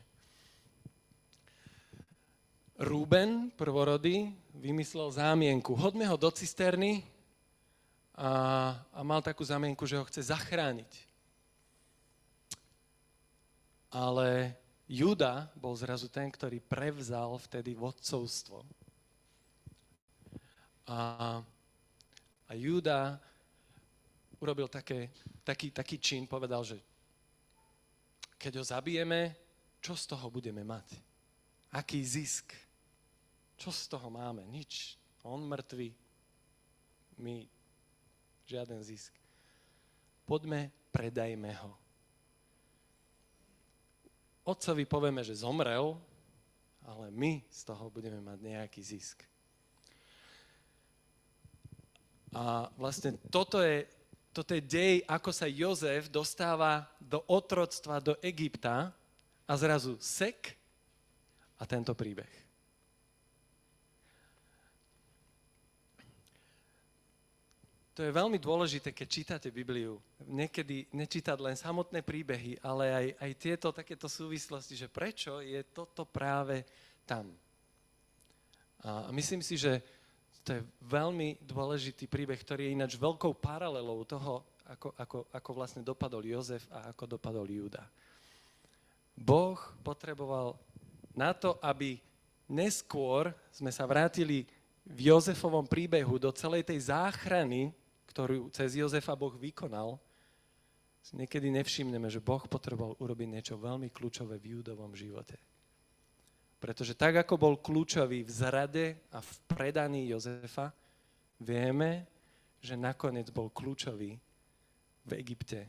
Rúben, 2.81 3.53
prvorody, 3.55 4.33
vymyslel 4.57 5.13
zámienku. 5.13 5.77
Hodme 5.77 6.03
ho 6.09 6.17
do 6.17 6.27
cisterny 6.33 7.05
a, 8.17 8.73
a 8.91 8.99
mal 9.05 9.21
takú 9.21 9.45
zámienku, 9.45 9.85
že 9.85 10.01
ho 10.01 10.05
chce 10.05 10.33
zachrániť. 10.33 11.10
Ale 13.91 14.55
Juda 14.91 15.51
bol 15.55 15.75
zrazu 15.75 16.07
ten, 16.07 16.27
ktorý 16.27 16.59
prevzal 16.63 17.35
vtedy 17.39 17.75
vodcovstvo. 17.75 18.63
A, 20.87 21.39
a 22.47 22.51
Juda 22.55 23.19
urobil 24.39 24.67
také, 24.67 25.11
taký, 25.43 25.71
taký 25.71 25.95
čin, 25.99 26.27
povedal, 26.27 26.63
že 26.63 26.79
keď 28.35 28.59
ho 28.59 28.65
zabijeme, 28.67 29.35
čo 29.79 29.95
z 29.95 30.11
toho 30.11 30.27
budeme 30.27 30.63
mať? 30.63 30.87
Aký 31.71 32.03
zisk? 32.03 32.51
Čo 33.55 33.71
z 33.71 33.87
toho 33.87 34.11
máme? 34.11 34.43
Nič. 34.47 34.99
On 35.23 35.39
mŕtvy, 35.39 35.93
my 37.21 37.47
žiaden 38.43 38.81
zisk. 38.81 39.13
Poďme, 40.25 40.73
predajme 40.91 41.53
ho 41.61 41.80
otcovi 44.45 44.85
povieme, 44.85 45.21
že 45.21 45.37
zomrel, 45.37 45.97
ale 46.85 47.13
my 47.13 47.45
z 47.49 47.61
toho 47.65 47.93
budeme 47.93 48.19
mať 48.21 48.37
nejaký 48.41 48.81
zisk. 48.81 49.21
A 52.31 52.71
vlastne 52.79 53.19
toto 53.27 53.59
je, 53.59 53.83
toto 54.31 54.55
je 54.55 54.63
dej, 54.63 55.03
ako 55.03 55.29
sa 55.35 55.51
Jozef 55.51 56.07
dostáva 56.07 56.87
do 56.97 57.19
otroctva 57.27 57.99
do 57.99 58.15
Egypta 58.23 58.95
a 59.43 59.53
zrazu 59.59 59.99
sek 59.99 60.55
a 61.59 61.67
tento 61.67 61.91
príbeh. 61.91 62.40
To 67.91 68.07
je 68.07 68.11
veľmi 68.15 68.39
dôležité, 68.39 68.95
keď 68.95 69.07
čítate 69.07 69.47
Bibliu. 69.51 69.99
Niekedy 70.23 70.95
nečítať 70.95 71.35
len 71.43 71.59
samotné 71.59 71.99
príbehy, 71.99 72.63
ale 72.63 72.85
aj, 72.87 73.07
aj 73.19 73.31
tieto 73.35 73.67
takéto 73.75 74.07
súvislosti, 74.07 74.79
že 74.79 74.87
prečo 74.87 75.43
je 75.43 75.59
toto 75.75 76.07
práve 76.07 76.63
tam. 77.03 77.27
A 78.81 79.11
myslím 79.11 79.43
si, 79.43 79.59
že 79.59 79.83
to 80.41 80.57
je 80.57 80.61
veľmi 80.87 81.37
dôležitý 81.43 82.07
príbeh, 82.07 82.39
ktorý 82.39 82.71
je 82.71 82.75
ináč 82.79 82.95
veľkou 82.97 83.35
paralelou 83.37 84.07
toho, 84.07 84.41
ako, 84.65 84.95
ako, 84.95 85.17
ako 85.29 85.49
vlastne 85.51 85.83
dopadol 85.83 86.23
Jozef 86.23 86.65
a 86.71 86.95
ako 86.95 87.19
dopadol 87.19 87.45
Júda. 87.45 87.83
Boh 89.13 89.59
potreboval 89.83 90.55
na 91.11 91.35
to, 91.35 91.59
aby 91.59 91.99
neskôr 92.47 93.35
sme 93.51 93.69
sa 93.69 93.83
vrátili 93.83 94.47
v 94.87 95.13
Jozefovom 95.13 95.67
príbehu 95.67 96.17
do 96.17 96.31
celej 96.33 96.65
tej 96.65 96.89
záchrany, 96.89 97.75
ktorú 98.11 98.51
cez 98.51 98.75
Jozefa 98.75 99.15
Boh 99.15 99.31
vykonal, 99.33 99.95
si 101.01 101.17
niekedy 101.17 101.49
nevšimneme, 101.49 102.11
že 102.11 102.21
Boh 102.21 102.43
potreboval 102.45 102.99
urobiť 103.01 103.27
niečo 103.27 103.55
veľmi 103.57 103.89
kľúčové 103.89 104.37
v 104.37 104.59
Júdovom 104.59 104.93
živote. 104.93 105.39
Pretože 106.61 106.93
tak, 106.93 107.17
ako 107.17 107.41
bol 107.41 107.55
kľúčový 107.57 108.21
v 108.21 108.31
zrade 108.31 108.85
a 109.09 109.17
v 109.17 109.31
predaní 109.49 110.05
Jozefa, 110.13 110.69
vieme, 111.41 112.05
že 112.61 112.77
nakoniec 112.77 113.33
bol 113.33 113.49
kľúčový 113.49 114.13
v 115.01 115.11
Egypte, 115.17 115.65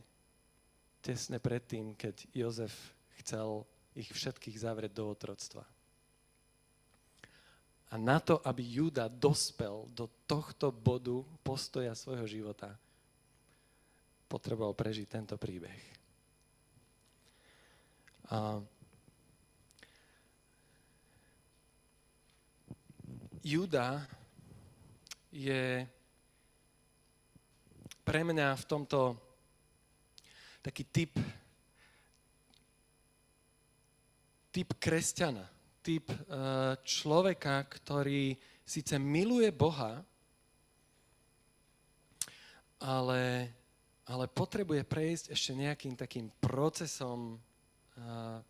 tesne 1.01 1.41
predtým, 1.41 1.97
keď 1.97 2.29
Jozef 2.29 2.93
chcel 3.17 3.65
ich 3.97 4.13
všetkých 4.13 4.61
zavrieť 4.61 4.93
do 4.93 5.09
otroctva. 5.09 5.65
A 7.93 8.01
na 8.01 8.17
to, 8.17 8.41
aby 8.41 8.65
Júda 8.65 9.05
dospel 9.05 9.85
do 9.93 10.09
tohto 10.25 10.73
bodu 10.73 11.21
postoja 11.45 11.93
svojho 11.93 12.25
života, 12.25 12.73
potreboval 14.25 14.73
prežiť 14.73 15.05
tento 15.05 15.37
príbeh. 15.37 15.77
A 18.33 18.57
Júda 23.45 24.01
je 25.29 25.85
pre 28.01 28.25
mňa 28.25 28.57
v 28.57 28.65
tomto 28.65 29.13
taký 30.65 30.81
typ, 30.89 31.13
typ 34.49 34.69
kresťana 34.81 35.52
typ 35.83 36.07
eh, 36.07 36.17
človeka, 36.81 37.67
ktorý 37.67 38.39
síce 38.63 38.95
miluje 38.95 39.51
Boha, 39.51 39.99
ale, 42.83 43.51
ale 44.07 44.25
potrebuje 44.27 44.83
prejsť 44.87 45.25
ešte 45.31 45.51
nejakým 45.55 45.95
takým 45.95 46.27
procesom 46.43 47.39
a, 47.95 48.43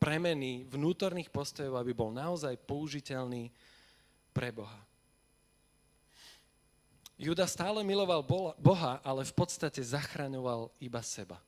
premeny 0.00 0.64
vnútorných 0.66 1.28
postojov, 1.28 1.76
aby 1.76 1.92
bol 1.92 2.08
naozaj 2.10 2.56
použiteľný 2.64 3.52
pre 4.32 4.48
Boha. 4.50 4.80
Juda 7.20 7.46
stále 7.46 7.84
miloval 7.84 8.24
Boha, 8.58 8.98
ale 9.04 9.22
v 9.22 9.34
podstate 9.36 9.78
zachraňoval 9.78 10.72
iba 10.82 10.98
seba. 11.04 11.38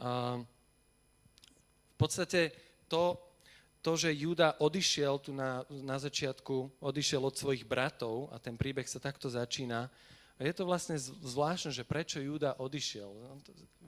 A 0.00 0.40
v 1.92 1.96
podstate 2.00 2.50
to, 2.92 3.16
to, 3.80 3.96
že 3.96 4.12
Juda 4.12 4.60
odišiel 4.60 5.16
tu 5.24 5.32
na, 5.32 5.64
na 5.72 5.96
začiatku, 5.96 6.76
odišiel 6.84 7.24
od 7.24 7.32
svojich 7.32 7.64
bratov 7.64 8.28
a 8.28 8.36
ten 8.36 8.60
príbeh 8.60 8.84
sa 8.84 9.00
takto 9.00 9.32
začína, 9.32 9.88
je 10.42 10.50
to 10.50 10.66
vlastne 10.66 10.98
zvláštne, 10.98 11.70
že 11.70 11.86
prečo 11.86 12.18
Júda 12.18 12.58
odišiel. 12.58 13.06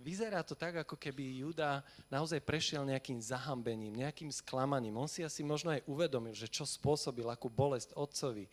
Vyzerá 0.04 0.44
to 0.46 0.54
tak, 0.54 0.86
ako 0.86 0.94
keby 0.94 1.42
Júda 1.42 1.82
naozaj 2.06 2.38
prešiel 2.46 2.86
nejakým 2.86 3.18
zahambením, 3.18 3.98
nejakým 3.98 4.30
sklamaním. 4.30 4.94
On 4.94 5.10
si 5.10 5.26
asi 5.26 5.42
možno 5.42 5.74
aj 5.74 5.82
uvedomil, 5.88 6.36
že 6.36 6.46
čo 6.46 6.62
spôsobil, 6.62 7.26
akú 7.26 7.50
bolesť 7.50 7.96
otcovi, 7.98 8.46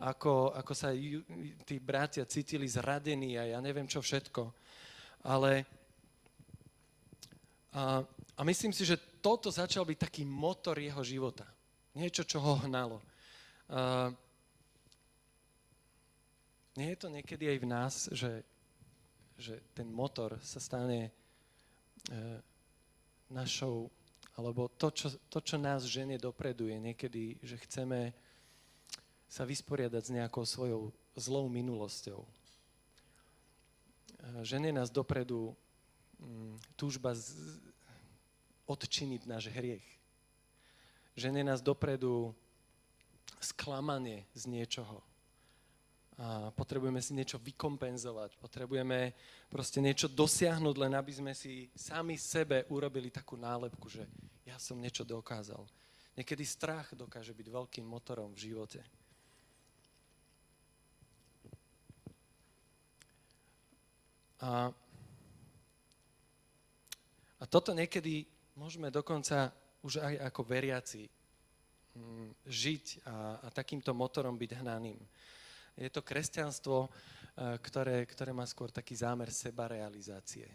ako, 0.00 0.56
ako 0.56 0.72
sa 0.72 0.96
ju, 0.96 1.20
tí 1.68 1.76
bratia 1.76 2.24
cítili 2.24 2.64
zradení 2.64 3.36
a 3.36 3.44
ja 3.44 3.58
neviem 3.60 3.84
čo 3.84 4.00
všetko. 4.00 4.48
Ale 5.20 5.68
a, 7.76 8.00
a 8.32 8.40
myslím 8.48 8.72
si, 8.72 8.88
že 8.88 8.96
toto 9.26 9.50
začal 9.50 9.82
byť 9.82 9.98
taký 9.98 10.22
motor 10.22 10.78
jeho 10.78 11.02
života. 11.02 11.42
Niečo, 11.98 12.22
čo 12.22 12.38
ho 12.38 12.62
hnalo. 12.62 13.02
A, 13.66 14.14
nie 16.78 16.94
je 16.94 16.98
to 17.02 17.10
niekedy 17.10 17.50
aj 17.50 17.58
v 17.58 17.66
nás, 17.66 17.94
že, 18.14 18.46
že 19.34 19.58
ten 19.74 19.90
motor 19.90 20.38
sa 20.46 20.62
stane 20.62 21.10
e, 21.10 21.12
našou, 23.34 23.90
alebo 24.38 24.70
to 24.70 24.94
čo, 24.94 25.10
to, 25.26 25.42
čo 25.42 25.58
nás 25.58 25.82
ženie 25.82 26.22
dopredu, 26.22 26.70
je 26.70 26.78
niekedy, 26.78 27.34
že 27.42 27.58
chceme 27.66 28.14
sa 29.26 29.42
vysporiadať 29.42 30.02
s 30.06 30.14
nejakou 30.14 30.46
svojou 30.46 30.94
zlou 31.18 31.50
minulosťou. 31.50 32.22
E, 32.22 32.30
ženie 34.46 34.70
nás 34.70 34.86
dopredu 34.86 35.50
mm, 36.22 36.78
túžba 36.78 37.10
odčiniť 38.66 39.22
náš 39.26 39.48
hriech. 39.54 39.86
Ženie 41.16 41.42
nás 41.46 41.64
dopredu 41.64 42.34
sklamanie 43.40 44.28
z 44.36 44.50
niečoho 44.50 45.00
a 46.16 46.48
potrebujeme 46.56 46.96
si 47.04 47.12
niečo 47.12 47.36
vykompenzovať, 47.36 48.40
potrebujeme 48.40 49.12
proste 49.52 49.84
niečo 49.84 50.08
dosiahnuť, 50.08 50.76
len 50.80 50.96
aby 50.96 51.12
sme 51.12 51.32
si 51.36 51.68
sami 51.76 52.16
sebe 52.16 52.64
urobili 52.72 53.12
takú 53.12 53.36
nálepku, 53.36 53.84
že 53.92 54.08
ja 54.48 54.56
som 54.56 54.80
niečo 54.80 55.04
dokázal. 55.04 55.60
Niekedy 56.16 56.40
strach 56.48 56.96
dokáže 56.96 57.36
byť 57.36 57.48
veľkým 57.52 57.84
motorom 57.84 58.32
v 58.32 58.48
živote. 58.48 58.80
A, 64.40 64.72
a 67.36 67.44
toto 67.44 67.76
niekedy 67.76 68.24
môžeme 68.56 68.88
dokonca 68.88 69.52
už 69.84 70.00
aj 70.00 70.32
ako 70.32 70.40
veriaci 70.42 71.04
mm, 71.94 72.28
žiť 72.48 72.84
a, 73.04 73.16
a 73.44 73.48
takýmto 73.52 73.92
motorom 73.92 74.34
byť 74.34 74.50
hnaným. 74.64 74.98
Je 75.76 75.92
to 75.92 76.00
kresťanstvo, 76.00 76.88
eh, 76.88 77.60
ktoré, 77.60 78.08
ktoré 78.08 78.32
má 78.32 78.48
skôr 78.48 78.72
taký 78.72 78.96
zámer 78.96 79.28
seba 79.28 79.68
realizácie. 79.68 80.48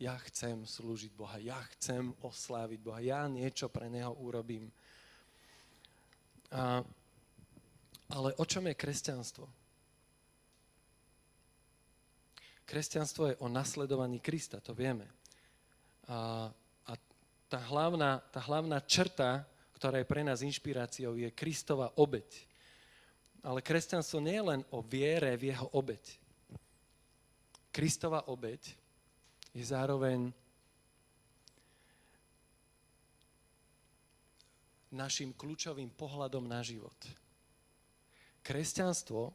Ja 0.00 0.18
chcem 0.32 0.66
slúžiť 0.66 1.12
Boha, 1.14 1.38
ja 1.38 1.60
chcem 1.76 2.10
osláviť 2.24 2.80
Boha, 2.82 2.98
ja 2.98 3.28
niečo 3.30 3.70
pre 3.70 3.86
Neho 3.86 4.10
urobím. 4.18 4.66
A, 6.50 6.82
ale 8.10 8.34
o 8.34 8.44
čom 8.44 8.66
je 8.66 8.74
kresťanstvo? 8.74 9.46
Kresťanstvo 12.66 13.30
je 13.30 13.38
o 13.44 13.46
nasledovaní 13.46 14.18
Krista, 14.18 14.58
to 14.58 14.74
vieme. 14.74 15.06
A 16.10 16.50
tá, 17.52 17.60
hlavná, 17.60 18.24
tá 18.32 18.40
hlavná 18.40 18.80
črta, 18.80 19.44
ktorá 19.76 20.00
je 20.00 20.08
pre 20.08 20.24
nás 20.24 20.40
inšpiráciou, 20.40 21.20
je 21.20 21.28
Kristova 21.28 21.92
obeď. 22.00 22.24
Ale 23.44 23.60
kresťanstvo 23.60 24.24
nie 24.24 24.40
je 24.40 24.48
len 24.56 24.60
o 24.72 24.80
viere 24.80 25.36
v 25.36 25.52
jeho 25.52 25.68
obeď. 25.76 26.00
Kristova 27.68 28.24
obeď 28.24 28.72
je 29.52 29.64
zároveň 29.68 30.32
našim 34.88 35.36
kľúčovým 35.36 35.92
pohľadom 35.92 36.48
na 36.48 36.64
život. 36.64 36.96
Kresťanstvo, 38.40 39.28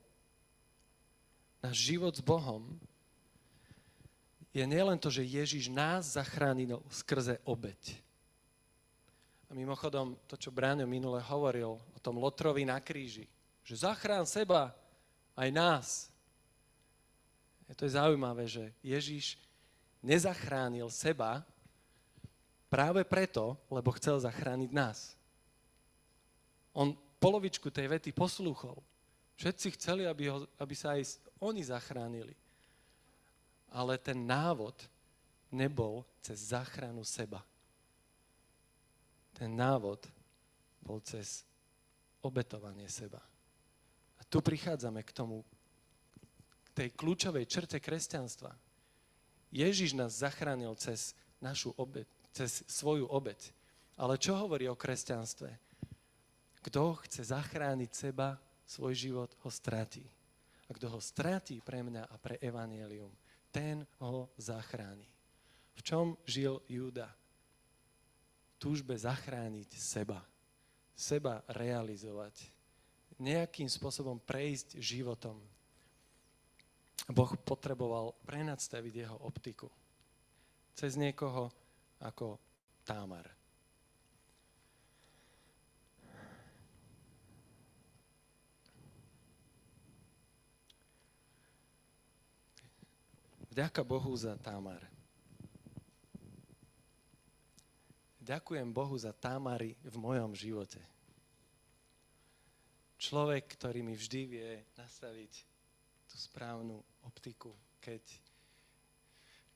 náš 1.62 1.78
život 1.86 2.18
s 2.18 2.26
Bohom, 2.26 2.66
je 4.58 4.66
nielen 4.66 4.98
to, 4.98 5.14
že 5.14 5.22
Ježiš 5.22 5.70
nás 5.70 6.18
zachránil 6.18 6.82
skrze 6.90 7.38
obeď. 7.46 8.07
A 9.48 9.56
mimochodom, 9.56 10.20
to, 10.28 10.36
čo 10.36 10.52
Bráňo 10.52 10.84
minule 10.84 11.24
hovoril 11.24 11.80
o 11.80 12.00
tom 12.04 12.20
Lotrovi 12.20 12.68
na 12.68 12.84
kríži, 12.84 13.24
že 13.64 13.88
zachrán 13.88 14.28
seba, 14.28 14.76
aj 15.38 15.50
nás. 15.54 15.88
Je 17.68 17.76
to 17.76 17.88
je 17.88 17.96
zaujímavé, 17.96 18.48
že 18.48 18.72
Ježiš 18.84 19.40
nezachránil 20.04 20.88
seba 20.92 21.44
práve 22.68 23.04
preto, 23.08 23.56
lebo 23.72 23.96
chcel 23.96 24.20
zachrániť 24.20 24.72
nás. 24.72 25.16
On 26.76 26.96
polovičku 27.20 27.72
tej 27.72 27.88
vety 27.88 28.10
poslúchol. 28.12 28.78
Všetci 29.38 29.68
chceli, 29.78 30.04
aby, 30.10 30.34
ho, 30.34 30.46
aby 30.58 30.74
sa 30.74 30.98
aj 30.98 31.22
oni 31.38 31.62
zachránili. 31.62 32.34
Ale 33.70 34.00
ten 34.00 34.18
návod 34.18 34.74
nebol 35.54 36.02
cez 36.24 36.56
záchranu 36.56 37.06
seba. 37.06 37.44
Ten 39.38 39.54
návod 39.54 40.10
bol 40.82 40.98
cez 41.06 41.46
obetovanie 42.26 42.90
seba 42.90 43.22
tu 44.28 44.44
prichádzame 44.44 45.04
k 45.08 45.12
tomu, 45.16 45.44
k 46.68 46.70
tej 46.76 46.90
kľúčovej 47.00 47.48
črte 47.48 47.80
kresťanstva. 47.80 48.52
Ježiš 49.50 49.96
nás 49.96 50.20
zachránil 50.20 50.76
cez 50.76 51.16
našu 51.40 51.72
obeď, 51.80 52.08
cez 52.36 52.68
svoju 52.68 53.08
obeď. 53.08 53.40
Ale 53.96 54.20
čo 54.20 54.36
hovorí 54.36 54.68
o 54.68 54.78
kresťanstve? 54.78 55.50
Kto 56.68 57.00
chce 57.08 57.32
zachrániť 57.32 57.92
seba, 57.96 58.36
svoj 58.68 58.94
život 58.94 59.32
ho 59.48 59.50
stratí. 59.50 60.04
A 60.68 60.76
kto 60.76 60.92
ho 60.92 61.00
stratí 61.00 61.64
pre 61.64 61.80
mňa 61.80 62.12
a 62.12 62.16
pre 62.20 62.36
evanielium, 62.44 63.10
ten 63.56 63.88
ho 64.04 64.28
zachráni. 64.36 65.08
V 65.80 65.82
čom 65.88 66.20
žil 66.28 66.60
Júda? 66.68 67.08
Túžbe 68.58 68.98
zachrániť 68.98 69.70
seba. 69.78 70.26
Seba 70.98 71.46
realizovať 71.46 72.50
nejakým 73.18 73.70
spôsobom 73.70 74.22
prejsť 74.22 74.78
životom. 74.78 75.38
Boh 77.10 77.32
potreboval 77.46 78.14
prenadstaviť 78.26 78.94
jeho 78.94 79.18
optiku. 79.22 79.70
Cez 80.78 80.94
niekoho 80.98 81.50
ako 82.02 82.38
Támar. 82.86 83.26
Vďaka 93.50 93.82
Bohu 93.82 94.14
za 94.14 94.38
Támar. 94.38 94.97
Ďakujem 98.28 98.68
Bohu 98.76 99.00
za 99.00 99.16
Támary 99.16 99.80
v 99.88 99.96
mojom 99.96 100.36
živote 100.36 100.84
človek, 102.98 103.46
ktorý 103.56 103.86
mi 103.86 103.94
vždy 103.94 104.22
vie 104.26 104.50
nastaviť 104.76 105.34
tú 106.10 106.16
správnu 106.18 106.82
optiku, 107.06 107.54
keď, 107.78 108.02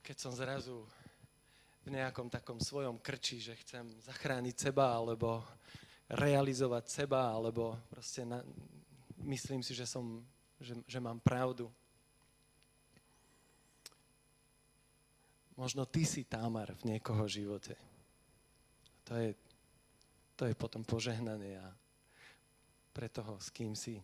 keď 0.00 0.16
som 0.16 0.32
zrazu 0.32 0.86
v 1.82 1.98
nejakom 1.98 2.30
takom 2.30 2.62
svojom 2.62 3.02
krči, 3.02 3.42
že 3.42 3.58
chcem 3.58 3.90
zachrániť 4.06 4.70
seba, 4.70 4.94
alebo 4.94 5.42
realizovať 6.06 6.84
seba, 6.86 7.34
alebo 7.34 7.74
proste 7.90 8.22
na, 8.22 8.38
myslím 9.26 9.66
si, 9.66 9.74
že, 9.74 9.90
som, 9.90 10.22
že, 10.62 10.78
že 10.86 10.98
mám 11.02 11.18
pravdu. 11.18 11.66
Možno 15.58 15.82
ty 15.84 16.06
si 16.06 16.22
támar 16.22 16.70
v 16.78 16.96
niekoho 16.96 17.26
živote 17.26 17.74
to 19.04 19.12
je, 19.18 19.30
to 20.36 20.42
je 20.46 20.54
potom 20.54 20.82
požehnané 20.86 21.58
a 21.58 21.66
pre 22.92 23.08
toho, 23.08 23.40
s 23.40 23.48
kým 23.48 23.72
si. 23.72 24.00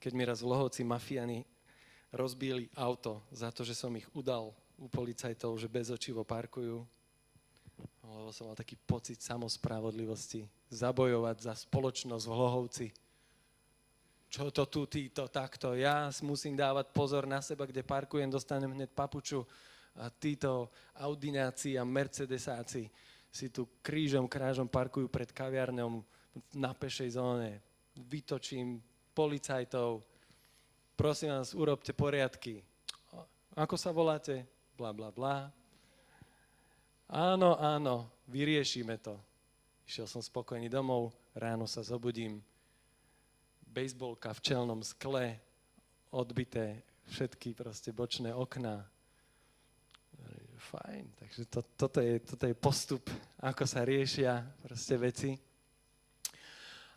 Keď 0.00 0.12
mi 0.16 0.24
raz 0.24 0.40
v 0.40 0.48
mafiani 0.84 1.44
rozbili 2.12 2.72
auto 2.72 3.20
za 3.28 3.52
to, 3.52 3.64
že 3.64 3.76
som 3.76 3.92
ich 3.96 4.08
udal 4.16 4.56
u 4.80 4.88
policajtov, 4.88 5.60
že 5.60 5.68
bezočivo 5.68 6.24
parkujú, 6.24 6.80
lebo 8.00 8.32
som 8.32 8.48
mal 8.48 8.56
taký 8.56 8.80
pocit 8.80 9.20
samospravodlivosti, 9.20 10.48
zabojovať 10.72 11.36
za 11.44 11.54
spoločnosť 11.54 12.24
v 12.24 12.34
Lohovci. 12.34 12.86
Čo 14.30 14.54
to 14.54 14.70
tu, 14.70 14.86
títo, 14.86 15.26
takto. 15.26 15.74
Ja 15.74 16.06
musím 16.22 16.54
dávať 16.54 16.94
pozor 16.94 17.26
na 17.26 17.42
seba, 17.42 17.66
kde 17.66 17.82
parkujem, 17.82 18.30
dostanem 18.30 18.70
hneď 18.70 18.94
papuču. 18.94 19.42
A 19.98 20.06
títo 20.06 20.70
Audináci 20.94 21.74
a 21.74 21.82
Mercedesáci 21.82 22.86
si 23.26 23.46
tu 23.50 23.66
krížom, 23.82 24.30
krážom 24.30 24.70
parkujú 24.70 25.10
pred 25.10 25.34
kaviarňom 25.34 25.98
na 26.54 26.70
pešej 26.70 27.18
zóne. 27.18 27.58
Vytočím 28.06 28.78
policajtov. 29.18 30.06
Prosím 30.94 31.34
vás, 31.34 31.50
urobte 31.50 31.90
poriadky. 31.90 32.62
Ako 33.58 33.74
sa 33.74 33.90
voláte? 33.90 34.46
Bla, 34.78 34.94
bla, 34.94 35.10
bla. 35.10 35.50
Áno, 37.10 37.58
áno, 37.58 38.06
vyriešime 38.30 38.94
to. 39.02 39.18
Išiel 39.90 40.06
som 40.06 40.22
spokojný 40.22 40.70
domov, 40.70 41.10
ráno 41.34 41.66
sa 41.66 41.82
zobudím, 41.82 42.38
bejsbolka 43.70 44.34
v 44.34 44.40
čelnom 44.42 44.82
skle, 44.82 45.38
odbité 46.10 46.82
všetky 47.10 47.54
proste 47.54 47.94
bočné 47.94 48.34
okná. 48.34 48.82
Fajn, 50.60 51.06
takže 51.16 51.42
to, 51.48 51.60
toto, 51.72 52.04
je, 52.04 52.20
toto 52.20 52.44
je 52.44 52.52
postup, 52.52 53.08
ako 53.40 53.64
sa 53.64 53.80
riešia 53.80 54.44
proste 54.60 54.94
veci. 55.00 55.32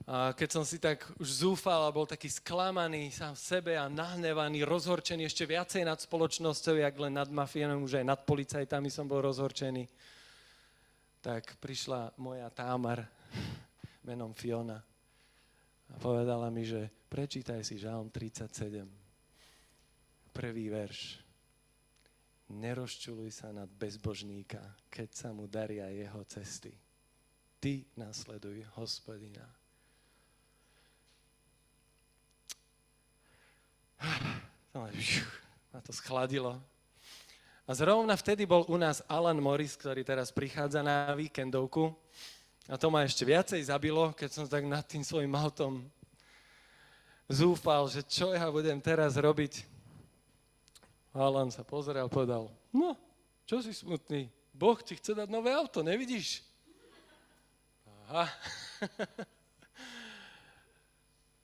A 0.03 0.35
keď 0.35 0.49
som 0.51 0.67
si 0.67 0.83
tak 0.83 1.07
už 1.15 1.47
zúfal 1.47 1.87
a 1.87 1.95
bol 1.95 2.03
taký 2.03 2.27
sklamaný 2.27 3.07
sám 3.15 3.39
v 3.39 3.45
sebe 3.55 3.71
a 3.79 3.87
nahnevaný, 3.87 4.67
rozhorčený 4.67 5.31
ešte 5.31 5.47
viacej 5.47 5.87
nad 5.87 5.95
spoločnosťou, 5.95 6.75
jak 6.75 6.95
len 6.99 7.15
nad 7.15 7.31
mafianom, 7.31 7.87
už 7.87 8.03
aj 8.03 8.05
nad 8.11 8.19
policajtami 8.27 8.91
som 8.91 9.07
bol 9.07 9.23
rozhorčený 9.23 9.87
tak 11.23 11.55
prišla 11.55 12.19
moja 12.19 12.51
támar 12.51 13.07
menom 14.07 14.35
Fiona 14.35 14.92
a 15.93 15.95
povedala 16.01 16.49
mi, 16.49 16.65
že 16.65 16.89
prečítaj 17.13 17.61
si 17.61 17.77
Žalm 17.77 18.09
37, 18.09 18.83
prvý 20.33 20.73
verš. 20.73 21.21
Nerozčuluj 22.53 23.29
sa 23.33 23.53
nad 23.53 23.69
bezbožníka, 23.69 24.61
keď 24.89 25.09
sa 25.13 25.29
mu 25.31 25.45
daria 25.45 25.89
jeho 25.89 26.21
cesty. 26.25 26.73
Ty 27.61 27.85
nasleduj 27.95 28.65
hospodina. 28.75 29.45
Ma 34.73 35.79
to 35.85 35.93
schladilo. 35.93 36.59
A 37.63 37.71
zrovna 37.71 38.19
vtedy 38.19 38.43
bol 38.43 38.67
u 38.67 38.75
nás 38.75 38.99
Alan 39.07 39.39
Morris, 39.39 39.79
ktorý 39.79 40.03
teraz 40.03 40.35
prichádza 40.35 40.83
na 40.83 41.15
víkendovku. 41.15 41.95
A 42.71 42.79
to 42.79 42.87
ma 42.87 43.03
ešte 43.03 43.27
viacej 43.27 43.59
zabilo, 43.67 44.15
keď 44.15 44.29
som 44.31 44.45
tak 44.47 44.63
nad 44.63 44.87
tým 44.87 45.03
svojim 45.03 45.31
autom 45.35 45.83
zúfal, 47.27 47.87
že 47.91 48.03
čo 48.07 48.31
ja 48.31 48.47
budem 48.47 48.79
teraz 48.79 49.19
robiť. 49.19 49.67
Alan 51.13 51.51
sa 51.51 51.61
pozrel 51.61 52.07
povedal, 52.09 52.49
no, 52.73 52.97
čo 53.45 53.61
si 53.61 53.75
smutný? 53.75 54.31
Boh 54.55 54.79
ti 54.79 54.95
chce 54.95 55.13
dať 55.13 55.27
nové 55.29 55.51
auto, 55.51 55.83
nevidíš? 55.83 56.41
Aha. 58.09 58.29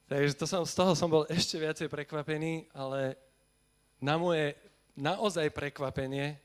Takže 0.09 0.33
to 0.33 0.45
som, 0.49 0.65
z 0.65 0.73
toho 0.73 0.97
som 0.97 1.05
bol 1.05 1.27
ešte 1.29 1.61
viacej 1.61 1.85
prekvapený, 1.85 2.65
ale 2.73 3.13
na 4.01 4.17
moje 4.17 4.57
naozaj 4.97 5.53
prekvapenie, 5.53 6.41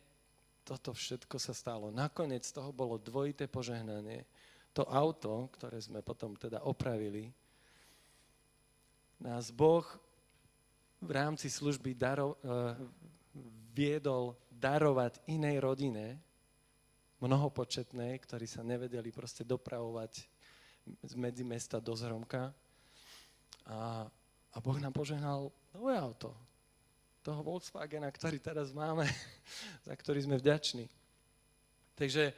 toto 0.64 0.92
všetko 0.92 1.36
sa 1.40 1.56
stalo. 1.56 1.88
Nakoniec 1.88 2.44
toho 2.52 2.72
bolo 2.72 3.00
dvojité 3.00 3.48
požehnanie. 3.48 4.28
To 4.74 4.82
auto, 4.90 5.48
ktoré 5.54 5.78
sme 5.78 6.02
potom 6.02 6.34
teda 6.34 6.66
opravili, 6.66 7.30
nás 9.22 9.54
Boh 9.54 9.86
v 10.98 11.10
rámci 11.14 11.46
služby 11.46 11.94
daro, 11.94 12.34
uh, 12.42 12.74
viedol 13.70 14.34
darovať 14.50 15.22
inej 15.30 15.62
rodine, 15.62 16.18
mnohopočetnej, 17.22 18.18
ktorí 18.20 18.44
sa 18.44 18.60
nevedeli 18.60 19.08
proste 19.08 19.46
dopravovať 19.46 20.26
medzi 21.16 21.44
mesta 21.46 21.80
do 21.80 21.96
Zromka. 21.96 22.52
A, 23.64 24.04
a 24.52 24.56
Boh 24.60 24.76
nám 24.76 24.92
požehnal 24.92 25.48
nové 25.72 25.96
auto 25.96 26.36
toho 27.24 27.40
Volkswagena, 27.40 28.12
ktorý 28.12 28.36
teraz 28.36 28.68
máme, 28.76 29.08
za 29.88 29.94
ktorý 29.96 30.20
sme 30.28 30.36
vďační. 30.36 30.84
Takže 31.96 32.36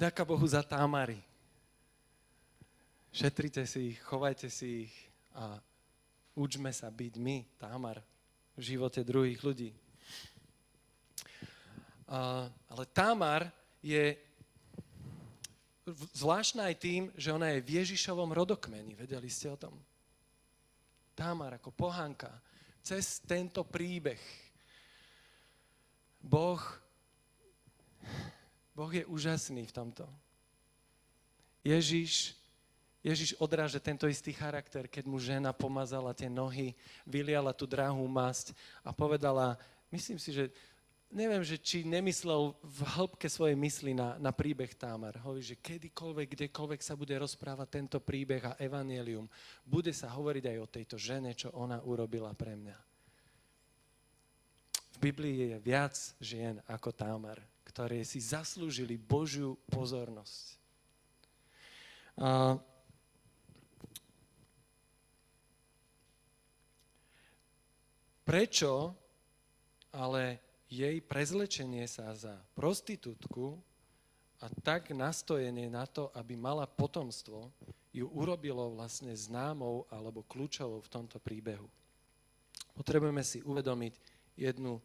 ďaká 0.00 0.24
Bohu 0.24 0.48
za 0.48 0.64
támary. 0.64 1.20
Šetrite 3.12 3.68
si 3.68 3.92
ich, 3.92 3.98
chovajte 4.00 4.48
si 4.48 4.88
ich 4.88 4.94
a 5.36 5.60
učme 6.32 6.72
sa 6.72 6.88
byť 6.88 7.20
my, 7.20 7.44
támar, 7.60 8.00
v 8.56 8.62
živote 8.64 9.04
druhých 9.04 9.44
ľudí. 9.44 9.70
Uh, 12.08 12.48
ale 12.72 12.84
támar 12.88 13.52
je 13.84 14.16
zvláštna 16.16 16.72
aj 16.72 16.76
tým, 16.80 17.02
že 17.12 17.36
ona 17.36 17.52
je 17.52 17.60
v 17.60 17.84
Ježišovom 17.84 18.32
rodokmeni. 18.32 18.96
Vedeli 18.96 19.28
ste 19.28 19.52
o 19.52 19.60
tom? 19.60 19.76
Támar 21.12 21.60
ako 21.60 21.76
pohánka 21.76 22.32
cez 22.80 23.20
tento 23.20 23.68
príbeh. 23.68 24.20
Boh, 26.24 26.60
boh 28.80 28.88
je 28.88 29.04
úžasný 29.04 29.68
v 29.68 29.76
tomto. 29.76 30.08
Ježiš, 31.60 32.32
Ježiš 33.04 33.36
odráže 33.36 33.76
tento 33.76 34.08
istý 34.08 34.32
charakter, 34.32 34.88
keď 34.88 35.04
mu 35.04 35.20
žena 35.20 35.52
pomazala 35.52 36.16
tie 36.16 36.32
nohy, 36.32 36.72
vyliala 37.04 37.52
tú 37.52 37.68
drahú 37.68 38.00
masť 38.08 38.56
a 38.80 38.96
povedala, 38.96 39.60
myslím 39.92 40.16
si, 40.16 40.32
že 40.32 40.48
neviem, 41.12 41.44
že 41.44 41.60
či 41.60 41.84
nemyslel 41.84 42.56
v 42.64 42.80
hĺbke 42.96 43.28
svojej 43.28 43.52
mysli 43.60 43.92
na, 43.92 44.16
na 44.16 44.32
príbeh 44.32 44.72
Támar. 44.72 45.20
Hovorí, 45.20 45.44
že 45.44 45.60
kedykoľvek, 45.60 46.48
kdekoľvek 46.48 46.80
sa 46.80 46.96
bude 46.96 47.12
rozprávať 47.20 47.68
tento 47.68 47.98
príbeh 48.00 48.40
a 48.48 48.56
evanielium, 48.56 49.28
bude 49.68 49.92
sa 49.92 50.08
hovoriť 50.08 50.56
aj 50.56 50.56
o 50.56 50.72
tejto 50.72 50.96
žene, 50.96 51.36
čo 51.36 51.52
ona 51.52 51.84
urobila 51.84 52.32
pre 52.32 52.56
mňa. 52.56 52.78
V 54.96 54.98
Biblii 55.04 55.52
je 55.52 55.58
viac 55.60 55.92
žien 56.16 56.56
ako 56.64 56.96
Támar, 56.96 57.49
ktoré 57.70 58.02
si 58.02 58.18
zaslúžili 58.18 58.98
Božiu 58.98 59.54
pozornosť. 59.70 60.58
A 62.18 62.58
prečo 68.26 68.92
ale 69.94 70.42
jej 70.70 71.02
prezlečenie 71.02 71.86
sa 71.86 72.14
za 72.14 72.34
prostitútku 72.54 73.58
a 74.42 74.46
tak 74.62 74.90
nastojenie 74.94 75.70
na 75.70 75.86
to, 75.86 76.10
aby 76.14 76.38
mala 76.38 76.66
potomstvo, 76.66 77.50
ju 77.90 78.06
urobilo 78.14 78.70
vlastne 78.70 79.10
známou 79.10 79.82
alebo 79.90 80.22
kľúčovou 80.26 80.78
v 80.78 80.92
tomto 80.94 81.18
príbehu. 81.18 81.66
Potrebujeme 82.78 83.26
si 83.26 83.42
uvedomiť 83.42 83.98
jednu, 84.38 84.78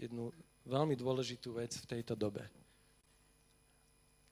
jednu 0.00 0.32
veľmi 0.68 0.92
dôležitú 0.92 1.56
vec 1.56 1.72
v 1.80 1.88
tejto 1.96 2.12
dobe. 2.12 2.44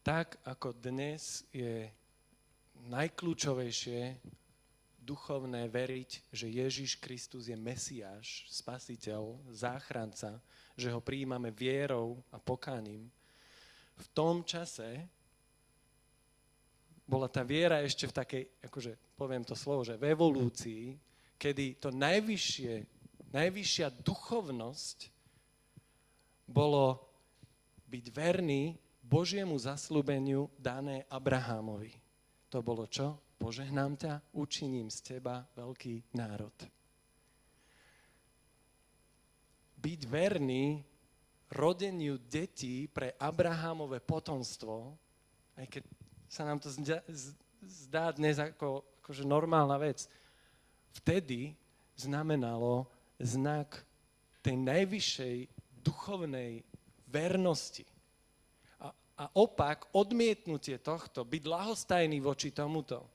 Tak 0.05 0.39
ako 0.45 0.77
dnes 0.77 1.43
je 1.51 1.89
najkľúčovejšie 2.93 4.21
duchovné 5.01 5.67
veriť, 5.73 6.11
že 6.31 6.47
Ježiš 6.47 7.01
Kristus 7.01 7.49
je 7.49 7.57
Mesiáš, 7.57 8.45
Spasiteľ, 8.53 9.41
záchranca, 9.51 10.39
že 10.77 10.93
ho 10.93 11.01
prijímame 11.01 11.49
vierou 11.51 12.21
a 12.29 12.37
pokáním, 12.37 13.09
v 13.97 14.07
tom 14.13 14.45
čase 14.45 15.09
bola 17.09 17.33
tá 17.33 17.41
viera 17.41 17.81
ešte 17.81 18.05
v 18.05 18.13
takej, 18.13 18.45
akože 18.67 18.93
poviem 19.17 19.47
to 19.47 19.57
slovo, 19.57 19.87
že 19.87 19.97
v 19.97 20.13
evolúcii, 20.13 20.85
kedy 21.41 21.81
to 21.81 21.89
najvyššie, 21.95 22.75
najvyššia 23.33 23.89
duchovnosť 24.05 25.16
bolo 26.47 27.03
byť 27.91 28.07
verný 28.15 28.79
Božiemu 29.03 29.55
zaslúbeniu 29.59 30.51
dané 30.59 31.07
Abrahámovi. 31.11 31.95
To 32.51 32.63
bolo 32.63 32.87
čo? 32.87 33.19
Požehnám 33.37 34.01
ťa, 34.01 34.13
učiním 34.33 34.89
z 34.89 35.15
teba 35.15 35.45
veľký 35.55 36.17
národ. 36.17 36.55
byť 39.87 40.01
verný 40.11 40.83
rodeniu 41.55 42.19
detí 42.19 42.91
pre 42.91 43.15
Abrahamové 43.23 44.03
potomstvo, 44.03 44.99
aj 45.55 45.67
keď 45.71 45.83
sa 46.27 46.43
nám 46.43 46.59
to 46.59 46.75
zdá, 46.75 46.99
zdá 47.63 48.11
dnes 48.11 48.43
ako 48.43 48.83
akože 48.99 49.23
normálna 49.23 49.79
vec, 49.79 50.11
vtedy 50.91 51.55
znamenalo 51.95 52.91
znak 53.23 53.79
tej 54.43 54.59
najvyššej 54.59 55.37
duchovnej 55.87 56.67
vernosti. 57.07 57.87
A, 58.83 58.91
a 58.91 59.25
opak, 59.39 59.87
odmietnutie 59.95 60.83
tohto, 60.83 61.23
byť 61.23 61.43
lahostajný 61.47 62.19
voči 62.19 62.51
tomuto, 62.51 63.07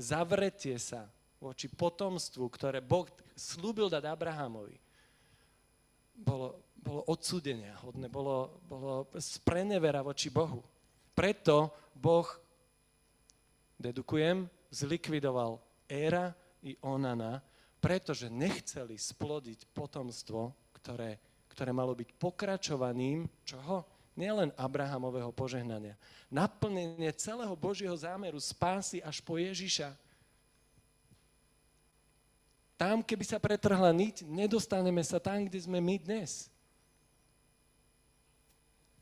zavretie 0.00 0.80
sa 0.80 1.04
voči 1.38 1.68
potomstvu, 1.68 2.48
ktoré 2.48 2.80
Boh 2.80 3.06
slúbil 3.36 3.92
dať 3.92 4.08
Abrahamovi, 4.08 4.74
bolo, 6.18 6.58
bolo 6.74 7.06
odsúdenia 7.06 7.78
hodné, 7.78 8.10
bolo, 8.10 8.58
bolo 8.66 9.06
sprenevera 9.22 10.02
voči 10.02 10.34
Bohu. 10.34 10.64
Preto 11.14 11.70
Boh, 11.94 12.26
dedukujem, 13.78 14.50
zlikvidoval 14.74 15.62
Éra 15.86 16.34
i 16.66 16.74
Onana, 16.82 17.38
pretože 17.78 18.26
nechceli 18.26 18.98
splodiť 18.98 19.70
potomstvo, 19.70 20.50
ktoré, 20.74 21.22
ktoré 21.50 21.72
malo 21.72 21.96
byť 21.96 22.08
pokračovaním 22.20 23.26
čoho? 23.42 23.84
Nielen 24.18 24.50
Abrahamového 24.58 25.30
požehnania. 25.30 25.94
Naplnenie 26.26 27.14
celého 27.14 27.54
Božieho 27.54 27.94
zámeru 27.94 28.42
spásy 28.42 28.98
až 28.98 29.22
po 29.22 29.38
Ježiša. 29.38 29.94
Tam, 32.78 33.02
keby 33.02 33.24
sa 33.26 33.38
pretrhla 33.38 33.90
niť, 33.94 34.26
nedostaneme 34.26 35.02
sa 35.02 35.22
tam, 35.22 35.46
kde 35.46 35.58
sme 35.62 35.78
my 35.78 35.98
dnes 35.98 36.50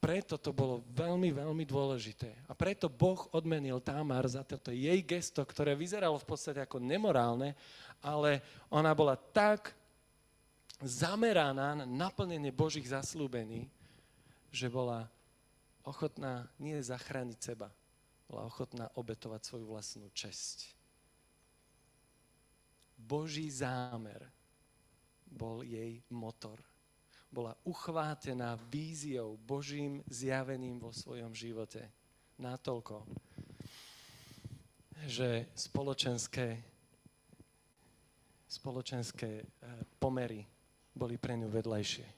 preto 0.07 0.39
to 0.39 0.55
bolo 0.55 0.87
veľmi, 0.95 1.35
veľmi 1.35 1.67
dôležité. 1.67 2.31
A 2.47 2.55
preto 2.55 2.87
Boh 2.87 3.27
odmenil 3.35 3.83
Tamar 3.83 4.23
za 4.31 4.47
toto 4.47 4.71
jej 4.71 5.03
gesto, 5.03 5.43
ktoré 5.43 5.75
vyzeralo 5.75 6.15
v 6.23 6.29
podstate 6.31 6.63
ako 6.63 6.79
nemorálne, 6.79 7.59
ale 7.99 8.39
ona 8.71 8.95
bola 8.95 9.19
tak 9.19 9.75
zameraná 10.83 11.75
na 11.75 11.87
naplnenie 11.87 12.53
Božích 12.53 12.89
zaslúbení, 12.89 13.69
že 14.53 14.69
bola 14.69 15.09
ochotná 15.87 16.49
nie 16.61 16.77
zachrániť 16.81 17.39
seba, 17.39 17.69
bola 18.27 18.45
ochotná 18.45 18.91
obetovať 18.97 19.41
svoju 19.45 19.67
vlastnú 19.71 20.09
česť. 20.12 20.73
Boží 22.97 23.49
zámer 23.53 24.25
bol 25.29 25.62
jej 25.62 26.01
motor 26.09 26.59
bola 27.37 27.53
uchvátená 27.69 28.57
víziou, 28.73 29.37
Božím 29.37 30.01
zjavením 30.09 30.81
vo 30.81 30.89
svojom 30.89 31.37
živote. 31.37 31.85
Natoľko, 32.41 33.05
že 35.05 35.53
spoločenské, 35.53 36.57
spoločenské 38.49 39.31
eh, 39.37 39.47
pomery 40.01 40.49
boli 40.97 41.21
pre 41.21 41.37
ňu 41.37 41.53
vedlejšie. 41.53 42.09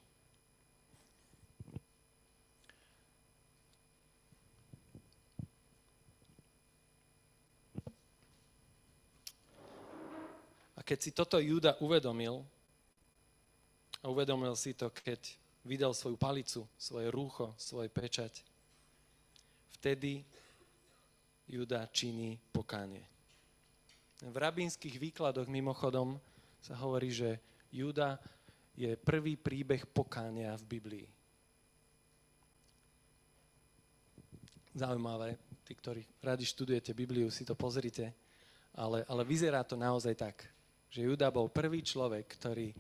A 10.79 10.81
keď 10.87 10.99
si 11.03 11.11
toto 11.11 11.43
Júda 11.43 11.75
uvedomil, 11.83 12.47
a 13.99 14.07
uvedomil 14.07 14.55
si 14.55 14.79
to, 14.79 14.95
keď 14.95 15.19
vydal 15.67 15.91
svoju 15.91 16.14
palicu, 16.14 16.62
svoje 16.79 17.11
rúcho, 17.11 17.51
svoj 17.59 17.91
pečať. 17.91 18.47
Vtedy 19.75 20.23
Juda 21.51 21.91
činí 21.91 22.38
pokánie. 22.55 23.03
V 24.23 24.35
rabínskych 24.35 24.99
výkladoch 24.99 25.51
mimochodom 25.51 26.19
sa 26.62 26.79
hovorí, 26.79 27.11
že 27.11 27.43
Juda 27.75 28.19
je 28.79 28.95
prvý 28.95 29.35
príbeh 29.35 29.83
pokánia 29.91 30.55
v 30.55 30.64
Biblii. 30.79 31.07
Zaujímavé, 34.79 35.35
tí, 35.67 35.75
ktorí 35.75 36.07
radi 36.23 36.47
študujete 36.47 36.95
Bibliu, 36.95 37.27
si 37.35 37.43
to 37.43 37.59
pozrite, 37.59 38.14
ale, 38.79 39.03
ale 39.11 39.23
vyzerá 39.27 39.67
to 39.67 39.75
naozaj 39.75 40.14
tak, 40.14 40.47
že 40.87 41.03
Juda 41.03 41.35
bol 41.35 41.51
prvý 41.51 41.83
človek, 41.83 42.38
ktorý 42.38 42.71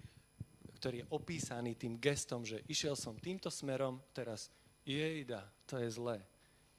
ktorý 0.78 1.02
je 1.02 1.10
opísaný 1.10 1.74
tým 1.74 1.98
gestom, 1.98 2.46
že 2.46 2.62
išiel 2.70 2.94
som 2.94 3.18
týmto 3.18 3.50
smerom, 3.50 3.98
teraz 4.14 4.46
jejda, 4.86 5.42
to 5.66 5.74
je 5.82 5.90
zlé. 5.90 6.22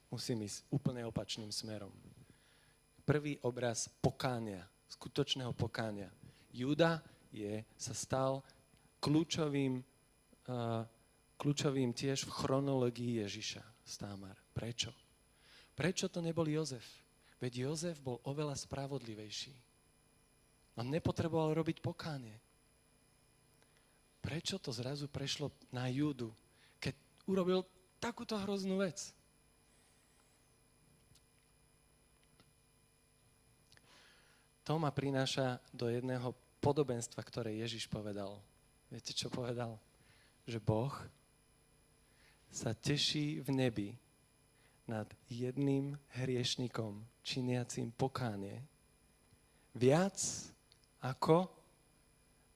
Musím 0.08 0.48
ísť 0.48 0.64
úplne 0.72 1.04
opačným 1.04 1.52
smerom. 1.52 1.92
Prvý 3.04 3.36
obraz 3.44 3.92
pokánia, 4.00 4.64
skutočného 4.88 5.52
pokánia. 5.52 6.08
Júda 6.56 7.04
je, 7.28 7.62
sa 7.76 7.92
stal 7.92 8.40
kľúčovým, 9.00 9.80
uh, 9.80 10.84
kľúčovým 11.40 11.92
tiež 11.96 12.28
v 12.28 12.36
chronológii 12.36 13.24
Ježiša, 13.24 13.64
Stámar. 13.84 14.36
Prečo? 14.54 14.92
Prečo 15.74 16.12
to 16.12 16.20
nebol 16.20 16.46
Jozef? 16.46 16.86
Veď 17.40 17.72
Jozef 17.72 18.04
bol 18.04 18.20
oveľa 18.28 18.60
spravodlivejší. 18.60 19.56
On 20.76 20.88
nepotreboval 20.88 21.56
robiť 21.56 21.80
pokánie. 21.80 22.36
Prečo 24.20 24.60
to 24.60 24.76
zrazu 24.76 25.08
prešlo 25.08 25.52
na 25.72 25.88
Júdu, 25.88 26.36
keď 26.84 26.96
urobil 27.24 27.64
takúto 28.04 28.36
hroznú 28.36 28.84
vec? 28.84 29.16
To 34.68 34.78
ma 34.78 34.92
prináša 34.94 35.58
do 35.74 35.90
jedného 35.90 36.36
podobenstva, 36.62 37.24
ktoré 37.24 37.58
Ježiš 37.58 37.90
povedal. 37.90 38.38
Viete, 38.90 39.14
čo 39.14 39.30
povedal? 39.30 39.78
Že 40.50 40.60
Boh 40.66 40.94
sa 42.50 42.74
teší 42.74 43.46
v 43.46 43.50
nebi 43.54 43.90
nad 44.90 45.06
jedným 45.30 45.94
hriešnikom 46.18 47.06
činiacím 47.22 47.94
pokánie 47.94 48.66
viac 49.78 50.18
ako 51.06 51.46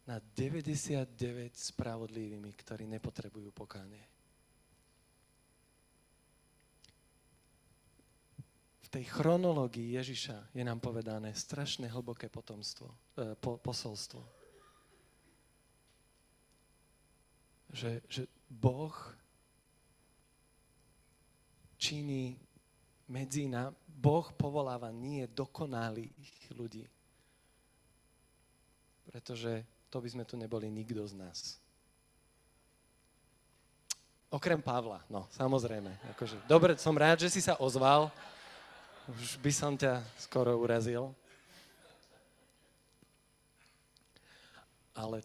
nad 0.10 0.20
99 0.36 1.14
spravodlivými, 1.54 2.52
ktorí 2.52 2.90
nepotrebujú 2.90 3.54
pokánie. 3.56 4.04
V 8.84 8.88
tej 8.92 9.06
chronológii 9.08 9.96
Ježiša 9.96 10.52
je 10.58 10.64
nám 10.66 10.84
povedané 10.84 11.32
strašne 11.38 11.88
hlboké 11.88 12.28
potomstvo, 12.28 12.92
eh, 13.16 13.38
po, 13.40 13.62
posolstvo. 13.62 14.43
Že, 17.74 18.06
že 18.06 18.24
Boh 18.48 18.94
činí 21.82 22.38
medzi 23.10 23.50
nám, 23.50 23.76
Boh 23.90 24.30
povoláva 24.38 24.94
nie 24.94 25.28
dokonalých 25.28 26.54
ľudí, 26.56 26.86
pretože 29.10 29.66
to 29.92 30.00
by 30.00 30.10
sme 30.10 30.24
tu 30.24 30.40
neboli 30.40 30.72
nikto 30.72 31.04
z 31.06 31.14
nás. 31.18 31.40
Okrem 34.34 34.58
Pavla, 34.58 35.06
no, 35.14 35.30
samozrejme. 35.30 35.94
Akože, 36.18 36.42
dobre, 36.50 36.74
som 36.82 36.98
rád, 36.98 37.22
že 37.22 37.30
si 37.30 37.38
sa 37.38 37.54
ozval. 37.62 38.10
Už 39.06 39.38
by 39.38 39.52
som 39.54 39.78
ťa 39.78 40.02
skoro 40.18 40.58
urazil. 40.58 41.14
Ale 44.98 45.22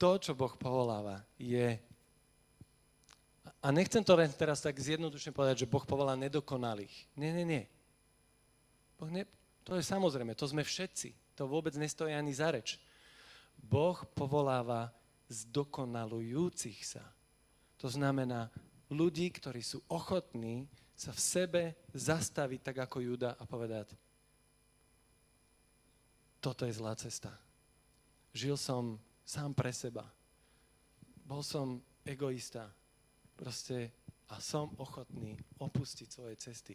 to, 0.00 0.16
čo 0.16 0.32
Boh 0.32 0.56
povoláva, 0.56 1.20
je... 1.36 1.76
A 3.60 3.68
nechcem 3.68 4.00
to 4.00 4.16
len 4.16 4.32
teraz 4.32 4.64
tak 4.64 4.72
zjednodušne 4.80 5.36
povedať, 5.36 5.68
že 5.68 5.68
Boh 5.68 5.84
povolá 5.84 6.16
nedokonalých. 6.16 7.04
Nie, 7.12 7.36
nie, 7.36 7.44
nie. 7.44 7.64
Boh 8.96 9.12
ne... 9.12 9.28
To 9.68 9.76
je 9.76 9.84
samozrejme, 9.84 10.32
to 10.32 10.48
sme 10.48 10.64
všetci. 10.64 11.36
To 11.36 11.44
vôbec 11.44 11.76
nestojí 11.76 12.16
ani 12.16 12.32
za 12.32 12.48
reč. 12.48 12.80
Boh 13.60 14.00
povoláva 14.16 14.88
zdokonalujúcich 15.28 16.80
sa. 16.80 17.04
To 17.76 17.92
znamená 17.92 18.48
ľudí, 18.88 19.28
ktorí 19.28 19.60
sú 19.60 19.84
ochotní 19.92 20.64
sa 20.96 21.12
v 21.12 21.20
sebe 21.20 21.62
zastaviť 21.92 22.60
tak 22.60 22.76
ako 22.88 23.04
Juda 23.04 23.36
a 23.36 23.44
povedať, 23.44 23.92
toto 26.40 26.64
je 26.64 26.72
zlá 26.72 26.96
cesta. 26.96 27.32
Žil 28.32 28.56
som 28.56 28.96
sám 29.30 29.54
pre 29.54 29.70
seba. 29.70 30.02
Bol 31.22 31.46
som 31.46 31.78
egoista. 32.02 32.66
Proste 33.38 33.94
a 34.30 34.42
som 34.42 34.74
ochotný 34.78 35.38
opustiť 35.58 36.08
svoje 36.10 36.34
cesty 36.38 36.74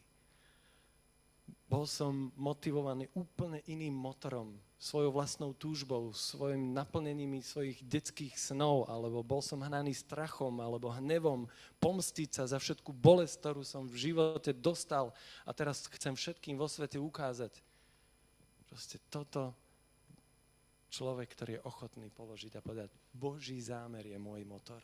bol 1.66 1.90
som 1.90 2.30
motivovaný 2.38 3.10
úplne 3.18 3.58
iným 3.66 3.94
motorom, 3.94 4.54
svojou 4.78 5.10
vlastnou 5.10 5.52
túžbou, 5.58 6.14
svojim 6.14 6.78
naplnením 6.78 7.42
svojich 7.42 7.82
detských 7.82 8.38
snov, 8.38 8.86
alebo 8.86 9.26
bol 9.26 9.42
som 9.42 9.66
hnaný 9.66 9.98
strachom, 9.98 10.62
alebo 10.62 10.94
hnevom, 10.94 11.50
pomstiť 11.82 12.30
sa 12.38 12.44
za 12.46 12.62
všetku 12.62 12.94
bolesť, 12.94 13.42
ktorú 13.42 13.62
som 13.66 13.90
v 13.90 13.98
živote 13.98 14.54
dostal 14.54 15.10
a 15.42 15.52
teraz 15.58 15.90
chcem 15.90 16.14
všetkým 16.14 16.54
vo 16.54 16.70
svete 16.70 17.02
ukázať. 17.02 17.58
Proste 18.70 19.02
toto 19.10 19.58
človek, 20.96 21.28
ktorý 21.36 21.52
je 21.60 21.66
ochotný 21.68 22.08
položiť 22.08 22.56
a 22.56 22.64
povedať, 22.64 22.88
Boží 23.12 23.60
zámer 23.60 24.08
je 24.08 24.16
môj 24.16 24.48
motor. 24.48 24.80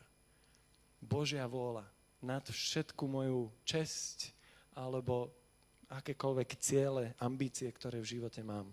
Božia 1.00 1.48
vôľa 1.48 1.88
nad 2.20 2.44
všetku 2.44 3.08
moju 3.08 3.48
česť 3.64 4.36
alebo 4.76 5.32
akékoľvek 5.88 6.50
ciele, 6.60 7.04
ambície, 7.16 7.68
ktoré 7.72 8.00
v 8.00 8.20
živote 8.20 8.44
mám. 8.44 8.68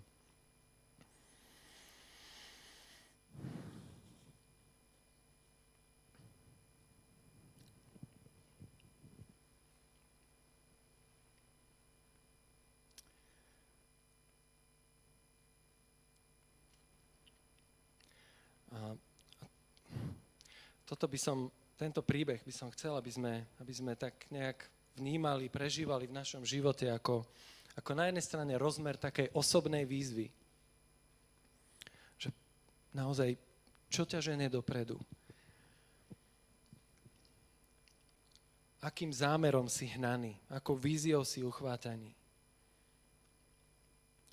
Toto 20.90 21.06
by 21.06 21.18
som, 21.22 21.46
tento 21.78 22.02
príbeh 22.02 22.42
by 22.42 22.50
som 22.50 22.66
chcel, 22.74 22.98
aby 22.98 23.14
sme, 23.14 23.46
aby 23.62 23.70
sme 23.70 23.94
tak 23.94 24.26
nejak 24.26 24.66
vnímali, 24.98 25.46
prežívali 25.46 26.10
v 26.10 26.18
našom 26.18 26.42
živote 26.42 26.90
ako, 26.90 27.22
ako 27.78 27.90
na 27.94 28.10
jednej 28.10 28.26
strane 28.26 28.58
rozmer 28.58 28.98
takej 28.98 29.30
osobnej 29.30 29.86
výzvy. 29.86 30.34
Že 32.18 32.34
naozaj, 32.90 33.38
čo 33.86 34.02
ťa 34.02 34.18
žene 34.18 34.50
dopredu? 34.50 34.98
Akým 38.82 39.14
zámerom 39.14 39.70
si 39.70 39.86
hnaný? 39.94 40.34
Ako 40.50 40.74
víziou 40.74 41.22
si 41.22 41.46
uchvátaný? 41.46 42.10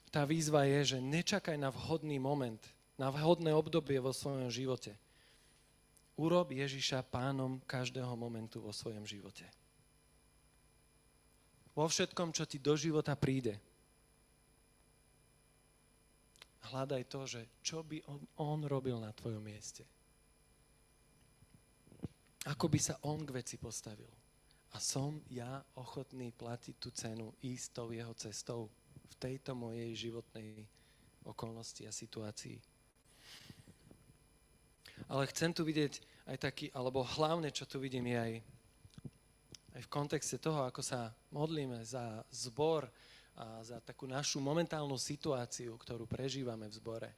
Tá 0.10 0.26
výzva 0.26 0.66
je, 0.66 0.98
že 0.98 1.04
nečakaj 1.04 1.54
na 1.54 1.70
vhodný 1.70 2.18
moment, 2.18 2.64
na 2.98 3.14
vhodné 3.14 3.54
obdobie 3.54 4.02
vo 4.02 4.10
svojom 4.10 4.50
živote 4.50 4.98
Urob 6.18 6.50
Ježiša 6.50 7.06
pánom 7.06 7.62
každého 7.70 8.18
momentu 8.18 8.58
vo 8.58 8.74
svojom 8.74 9.06
živote. 9.06 9.46
Vo 11.78 11.86
všetkom, 11.86 12.34
čo 12.34 12.50
ti 12.50 12.58
do 12.58 12.74
života 12.74 13.14
príde. 13.14 13.62
Hľadaj 16.74 17.04
to, 17.06 17.22
že 17.30 17.42
čo 17.62 17.86
by 17.86 18.02
on, 18.10 18.22
on 18.42 18.60
robil 18.66 18.98
na 18.98 19.14
tvojom 19.14 19.46
mieste. 19.46 19.86
Ako 22.50 22.66
by 22.66 22.80
sa 22.82 22.98
on 23.06 23.22
k 23.22 23.38
veci 23.38 23.62
postavil. 23.62 24.10
A 24.74 24.82
som 24.82 25.22
ja 25.30 25.62
ochotný 25.78 26.34
platiť 26.34 26.76
tú 26.82 26.90
cenu, 26.92 27.30
ísť 27.46 27.68
tou 27.78 27.94
jeho 27.94 28.12
cestou 28.18 28.74
v 29.06 29.14
tejto 29.22 29.54
mojej 29.54 30.10
životnej 30.10 30.66
okolnosti 31.24 31.86
a 31.86 31.94
situácii. 31.94 32.77
Ale 35.06 35.30
chcem 35.30 35.54
tu 35.54 35.62
vidieť 35.62 36.02
aj 36.34 36.38
taký, 36.42 36.66
alebo 36.74 37.06
hlavne, 37.06 37.54
čo 37.54 37.70
tu 37.70 37.78
vidím, 37.78 38.10
je 38.10 38.18
aj, 38.18 38.34
aj 39.78 39.82
v 39.86 39.94
kontexte 39.94 40.42
toho, 40.42 40.66
ako 40.66 40.82
sa 40.82 41.14
modlíme 41.30 41.86
za 41.86 42.26
zbor 42.34 42.90
a 43.38 43.62
za 43.62 43.78
takú 43.78 44.10
našu 44.10 44.42
momentálnu 44.42 44.98
situáciu, 44.98 45.78
ktorú 45.78 46.10
prežívame 46.10 46.66
v 46.66 46.78
zbore. 46.82 47.10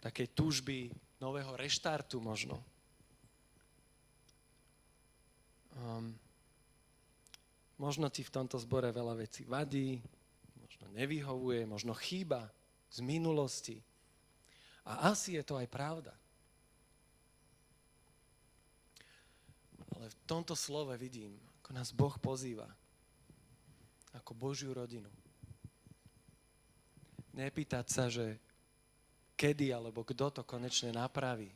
Takej 0.00 0.32
túžby 0.32 0.88
nového 1.20 1.52
reštartu 1.54 2.16
možno. 2.18 2.56
Um, 5.76 6.16
možno 7.76 8.08
ti 8.08 8.24
v 8.24 8.32
tomto 8.32 8.56
zbore 8.56 8.88
veľa 8.88 9.12
vecí 9.20 9.44
vadí, 9.44 10.00
možno 10.56 10.88
nevyhovuje, 10.96 11.68
možno 11.68 11.92
chýba 11.92 12.48
z 12.88 13.04
minulosti, 13.04 13.76
a 14.86 15.10
asi 15.10 15.34
je 15.34 15.42
to 15.42 15.58
aj 15.58 15.66
pravda. 15.66 16.14
Ale 19.98 20.06
v 20.06 20.16
tomto 20.30 20.54
slove 20.54 20.94
vidím, 20.94 21.34
ako 21.62 21.70
nás 21.74 21.90
Boh 21.90 22.14
pozýva, 22.22 22.70
ako 24.14 24.32
Božiu 24.38 24.70
rodinu. 24.70 25.10
Nepýtať 27.34 27.86
sa, 27.90 28.06
že 28.06 28.38
kedy 29.34 29.74
alebo 29.74 30.06
kto 30.06 30.30
to 30.30 30.42
konečne 30.46 30.94
napraví. 30.94 31.50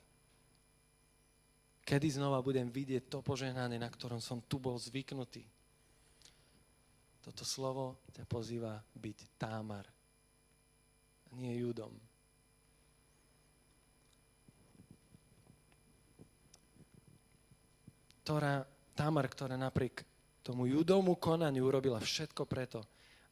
Kedy 1.86 2.20
znova 2.20 2.42
budem 2.44 2.68
vidieť 2.68 3.08
to 3.08 3.18
požehnanie, 3.24 3.78
na 3.80 3.88
ktorom 3.88 4.20
som 4.20 4.42
tu 4.44 4.60
bol 4.60 4.76
zvyknutý. 4.76 5.46
Toto 7.22 7.44
slovo 7.46 8.02
ťa 8.12 8.24
pozýva 8.26 8.82
byť 8.96 9.18
támar, 9.38 9.86
nie 11.36 11.54
judom. 11.60 12.09
Ktorá, 18.30 18.62
Tamar, 18.94 19.26
ktorá 19.26 19.58
napriek 19.58 20.06
tomu 20.46 20.70
judovmu 20.70 21.18
konaniu 21.18 21.66
urobila 21.66 21.98
všetko 21.98 22.46
preto, 22.46 22.78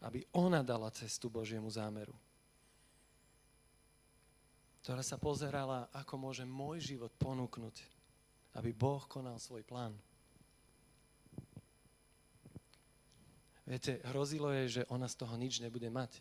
aby 0.03 0.27
ona 0.35 0.67
dala 0.67 0.91
cestu 0.91 1.31
Božiemu 1.31 1.71
zámeru. 1.71 2.11
Ktorá 4.83 4.99
sa 5.07 5.15
pozerala, 5.15 5.87
ako 5.95 6.19
môže 6.19 6.43
môj 6.43 6.83
život 6.83 7.15
ponúknuť, 7.15 7.79
aby 8.59 8.75
Boh 8.75 8.99
konal 9.07 9.39
svoj 9.39 9.63
plán. 9.63 9.95
Viete, 13.71 14.03
hrozilo 14.11 14.51
je, 14.51 14.83
že 14.83 14.89
ona 14.91 15.07
z 15.07 15.15
toho 15.15 15.39
nič 15.39 15.63
nebude 15.63 15.87
mať. 15.95 16.19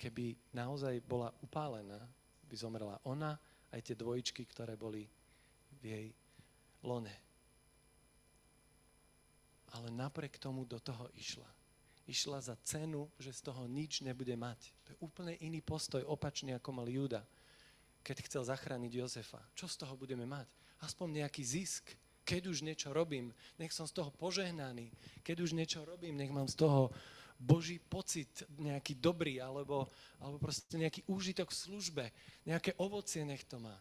Keby 0.00 0.32
naozaj 0.56 0.96
bola 1.04 1.28
upálená, 1.44 2.00
by 2.48 2.56
zomrela 2.56 2.96
ona, 3.04 3.36
aj 3.68 3.84
tie 3.84 4.00
dvojičky, 4.00 4.48
ktoré 4.48 4.80
boli 4.80 5.04
v 5.76 5.82
jej 5.84 6.06
lone 6.80 7.33
ale 9.74 9.90
napriek 9.90 10.38
tomu 10.38 10.62
do 10.62 10.78
toho 10.78 11.10
išla. 11.18 11.50
Išla 12.06 12.38
za 12.38 12.54
cenu, 12.62 13.10
že 13.18 13.34
z 13.34 13.40
toho 13.50 13.66
nič 13.66 14.04
nebude 14.04 14.36
mať. 14.38 14.60
To 14.86 14.88
je 14.94 14.98
úplne 15.02 15.34
iný 15.40 15.64
postoj, 15.64 16.04
opačný 16.06 16.54
ako 16.54 16.70
mal 16.70 16.86
Juda, 16.86 17.24
keď 18.04 18.16
chcel 18.28 18.42
zachrániť 18.44 18.92
Jozefa. 18.92 19.40
Čo 19.56 19.66
z 19.66 19.76
toho 19.82 19.96
budeme 19.96 20.28
mať? 20.28 20.46
Aspoň 20.84 21.24
nejaký 21.24 21.42
zisk. 21.42 21.90
Keď 22.24 22.42
už 22.48 22.64
niečo 22.64 22.92
robím, 22.92 23.32
nech 23.60 23.72
som 23.72 23.88
z 23.88 24.00
toho 24.00 24.12
požehnaný. 24.12 24.92
Keď 25.24 25.36
už 25.44 25.56
niečo 25.56 25.84
robím, 25.84 26.16
nech 26.16 26.32
mám 26.32 26.48
z 26.48 26.56
toho 26.56 26.92
Boží 27.40 27.80
pocit, 27.80 28.30
nejaký 28.56 28.96
dobrý, 28.96 29.40
alebo, 29.40 29.88
alebo 30.20 30.40
proste 30.40 30.76
nejaký 30.80 31.04
úžitok 31.08 31.52
v 31.52 31.60
službe, 31.68 32.04
nejaké 32.48 32.76
ovocie 32.80 33.24
nech 33.26 33.44
to 33.44 33.60
má. 33.60 33.76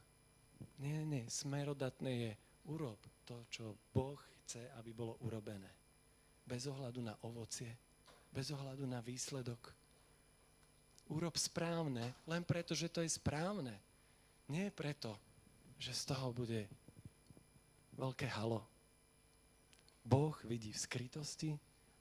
Nie, 0.80 1.04
nie, 1.08 1.24
smerodatné 1.28 2.12
je, 2.12 2.32
urob 2.72 3.00
to, 3.24 3.48
čo 3.52 3.76
Boh 3.92 4.20
chce, 4.44 4.68
aby 4.80 4.92
bolo 4.92 5.20
urobené 5.24 5.83
bez 6.44 6.68
ohľadu 6.68 7.00
na 7.02 7.16
ovocie, 7.24 7.72
bez 8.32 8.52
ohľadu 8.52 8.84
na 8.84 9.00
výsledok. 9.00 9.72
Urob 11.12 11.36
správne, 11.36 12.16
len 12.28 12.44
preto, 12.44 12.72
že 12.76 12.88
to 12.88 13.04
je 13.04 13.12
správne. 13.12 13.76
Nie 14.48 14.72
preto, 14.72 15.16
že 15.80 15.92
z 15.96 16.16
toho 16.16 16.32
bude 16.32 16.68
veľké 17.96 18.28
halo. 18.34 18.64
Boh 20.04 20.36
vidí 20.44 20.72
v 20.72 20.84
skrytosti 20.84 21.52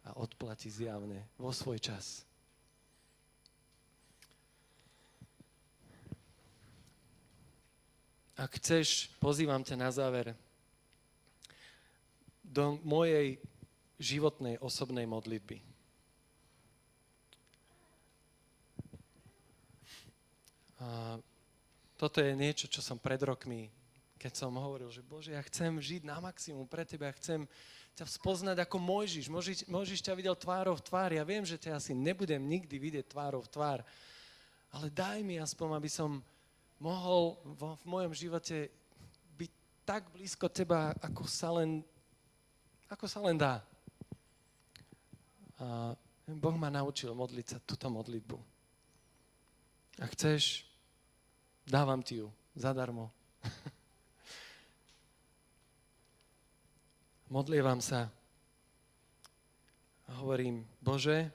a 0.02 0.18
odplatí 0.18 0.66
zjavne 0.66 1.22
vo 1.38 1.54
svoj 1.54 1.78
čas. 1.78 2.26
Ak 8.34 8.58
chceš, 8.58 9.06
pozývam 9.22 9.62
ťa 9.62 9.76
na 9.78 9.90
záver 9.94 10.34
do 12.42 12.74
mojej 12.82 13.38
životnej 14.02 14.58
osobnej 14.58 15.06
modlitby. 15.06 15.62
A 20.82 21.16
toto 21.94 22.18
je 22.18 22.34
niečo, 22.34 22.66
čo 22.66 22.82
som 22.82 22.98
pred 22.98 23.22
rokmi, 23.22 23.70
keď 24.18 24.34
som 24.34 24.58
hovoril, 24.58 24.90
že 24.90 25.06
Bože, 25.06 25.30
ja 25.30 25.42
chcem 25.46 25.78
žiť 25.78 26.02
na 26.02 26.18
maximum 26.18 26.66
pre 26.66 26.82
Teba, 26.82 27.06
ja 27.06 27.14
chcem 27.14 27.46
ťa 27.94 28.06
spoznať 28.06 28.58
ako 28.66 28.82
Mojžiš. 28.82 29.30
Mojžiš, 29.70 30.02
ťa 30.02 30.18
videl 30.18 30.34
tvárov 30.34 30.78
v 30.78 30.86
tvár. 30.86 31.10
Ja 31.14 31.22
viem, 31.22 31.46
že 31.46 31.58
ťa 31.58 31.78
asi 31.78 31.94
nebudem 31.94 32.42
nikdy 32.42 32.74
vidieť 32.78 33.06
tvárov 33.14 33.46
v 33.46 33.52
tvár, 33.54 33.78
ale 34.74 34.86
daj 34.90 35.22
mi 35.22 35.38
aspoň, 35.38 35.78
aby 35.78 35.90
som 35.90 36.18
mohol 36.82 37.38
vo, 37.54 37.78
v 37.78 37.84
mojom 37.86 38.12
živote 38.16 38.66
byť 39.38 39.52
tak 39.86 40.10
blízko 40.10 40.50
Teba, 40.50 40.98
ako 40.98 41.22
sa 41.30 41.54
len, 41.62 41.86
ako 42.90 43.06
sa 43.06 43.22
len 43.22 43.38
dá. 43.38 43.62
Boh 46.26 46.56
ma 46.58 46.70
naučil 46.70 47.14
modliť 47.14 47.46
sa 47.46 47.58
túto 47.62 47.90
modlitbu. 47.90 48.38
A 50.00 50.06
chceš, 50.10 50.64
dávam 51.66 52.02
ti 52.02 52.16
ju 52.22 52.32
zadarmo. 52.56 53.10
Modlievam 57.36 57.80
sa 57.80 58.12
a 60.12 60.20
hovorím, 60.20 60.60
Bože, 60.84 61.32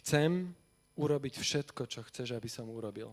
chcem 0.00 0.56
urobiť 0.96 1.36
všetko, 1.36 1.84
čo 1.84 2.00
chceš, 2.08 2.32
aby 2.32 2.48
som 2.48 2.64
urobil. 2.72 3.12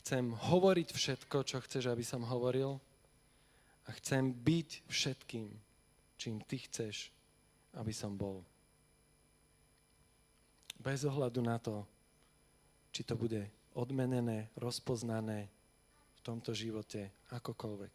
Chcem 0.00 0.32
hovoriť 0.32 0.88
všetko, 0.96 1.44
čo 1.44 1.60
chceš, 1.60 1.92
aby 1.92 2.00
som 2.00 2.24
hovoril. 2.24 2.80
A 3.84 3.92
chcem 4.00 4.32
byť 4.32 4.88
všetkým, 4.88 5.52
čím 6.24 6.40
ty 6.48 6.56
chceš, 6.56 7.12
aby 7.76 7.92
som 7.92 8.16
bol. 8.16 8.40
Bez 10.80 11.04
ohľadu 11.04 11.44
na 11.44 11.60
to, 11.60 11.84
či 12.88 13.04
to 13.04 13.12
bude 13.12 13.44
odmenené, 13.76 14.48
rozpoznané 14.56 15.52
v 16.16 16.20
tomto 16.24 16.56
živote, 16.56 17.12
akokoľvek. 17.28 17.94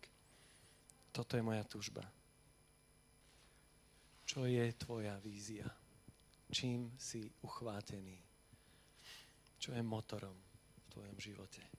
Toto 1.09 1.33
je 1.33 1.41
moja 1.41 1.65
túžba. 1.65 2.05
Čo 4.29 4.45
je 4.45 4.61
tvoja 4.77 5.17
vízia? 5.25 5.65
Čím 6.53 6.93
si 7.01 7.25
uchvátený? 7.41 8.21
Čo 9.57 9.73
je 9.73 9.81
motorom 9.81 10.37
v 10.37 10.85
tvojom 10.93 11.17
živote? 11.17 11.78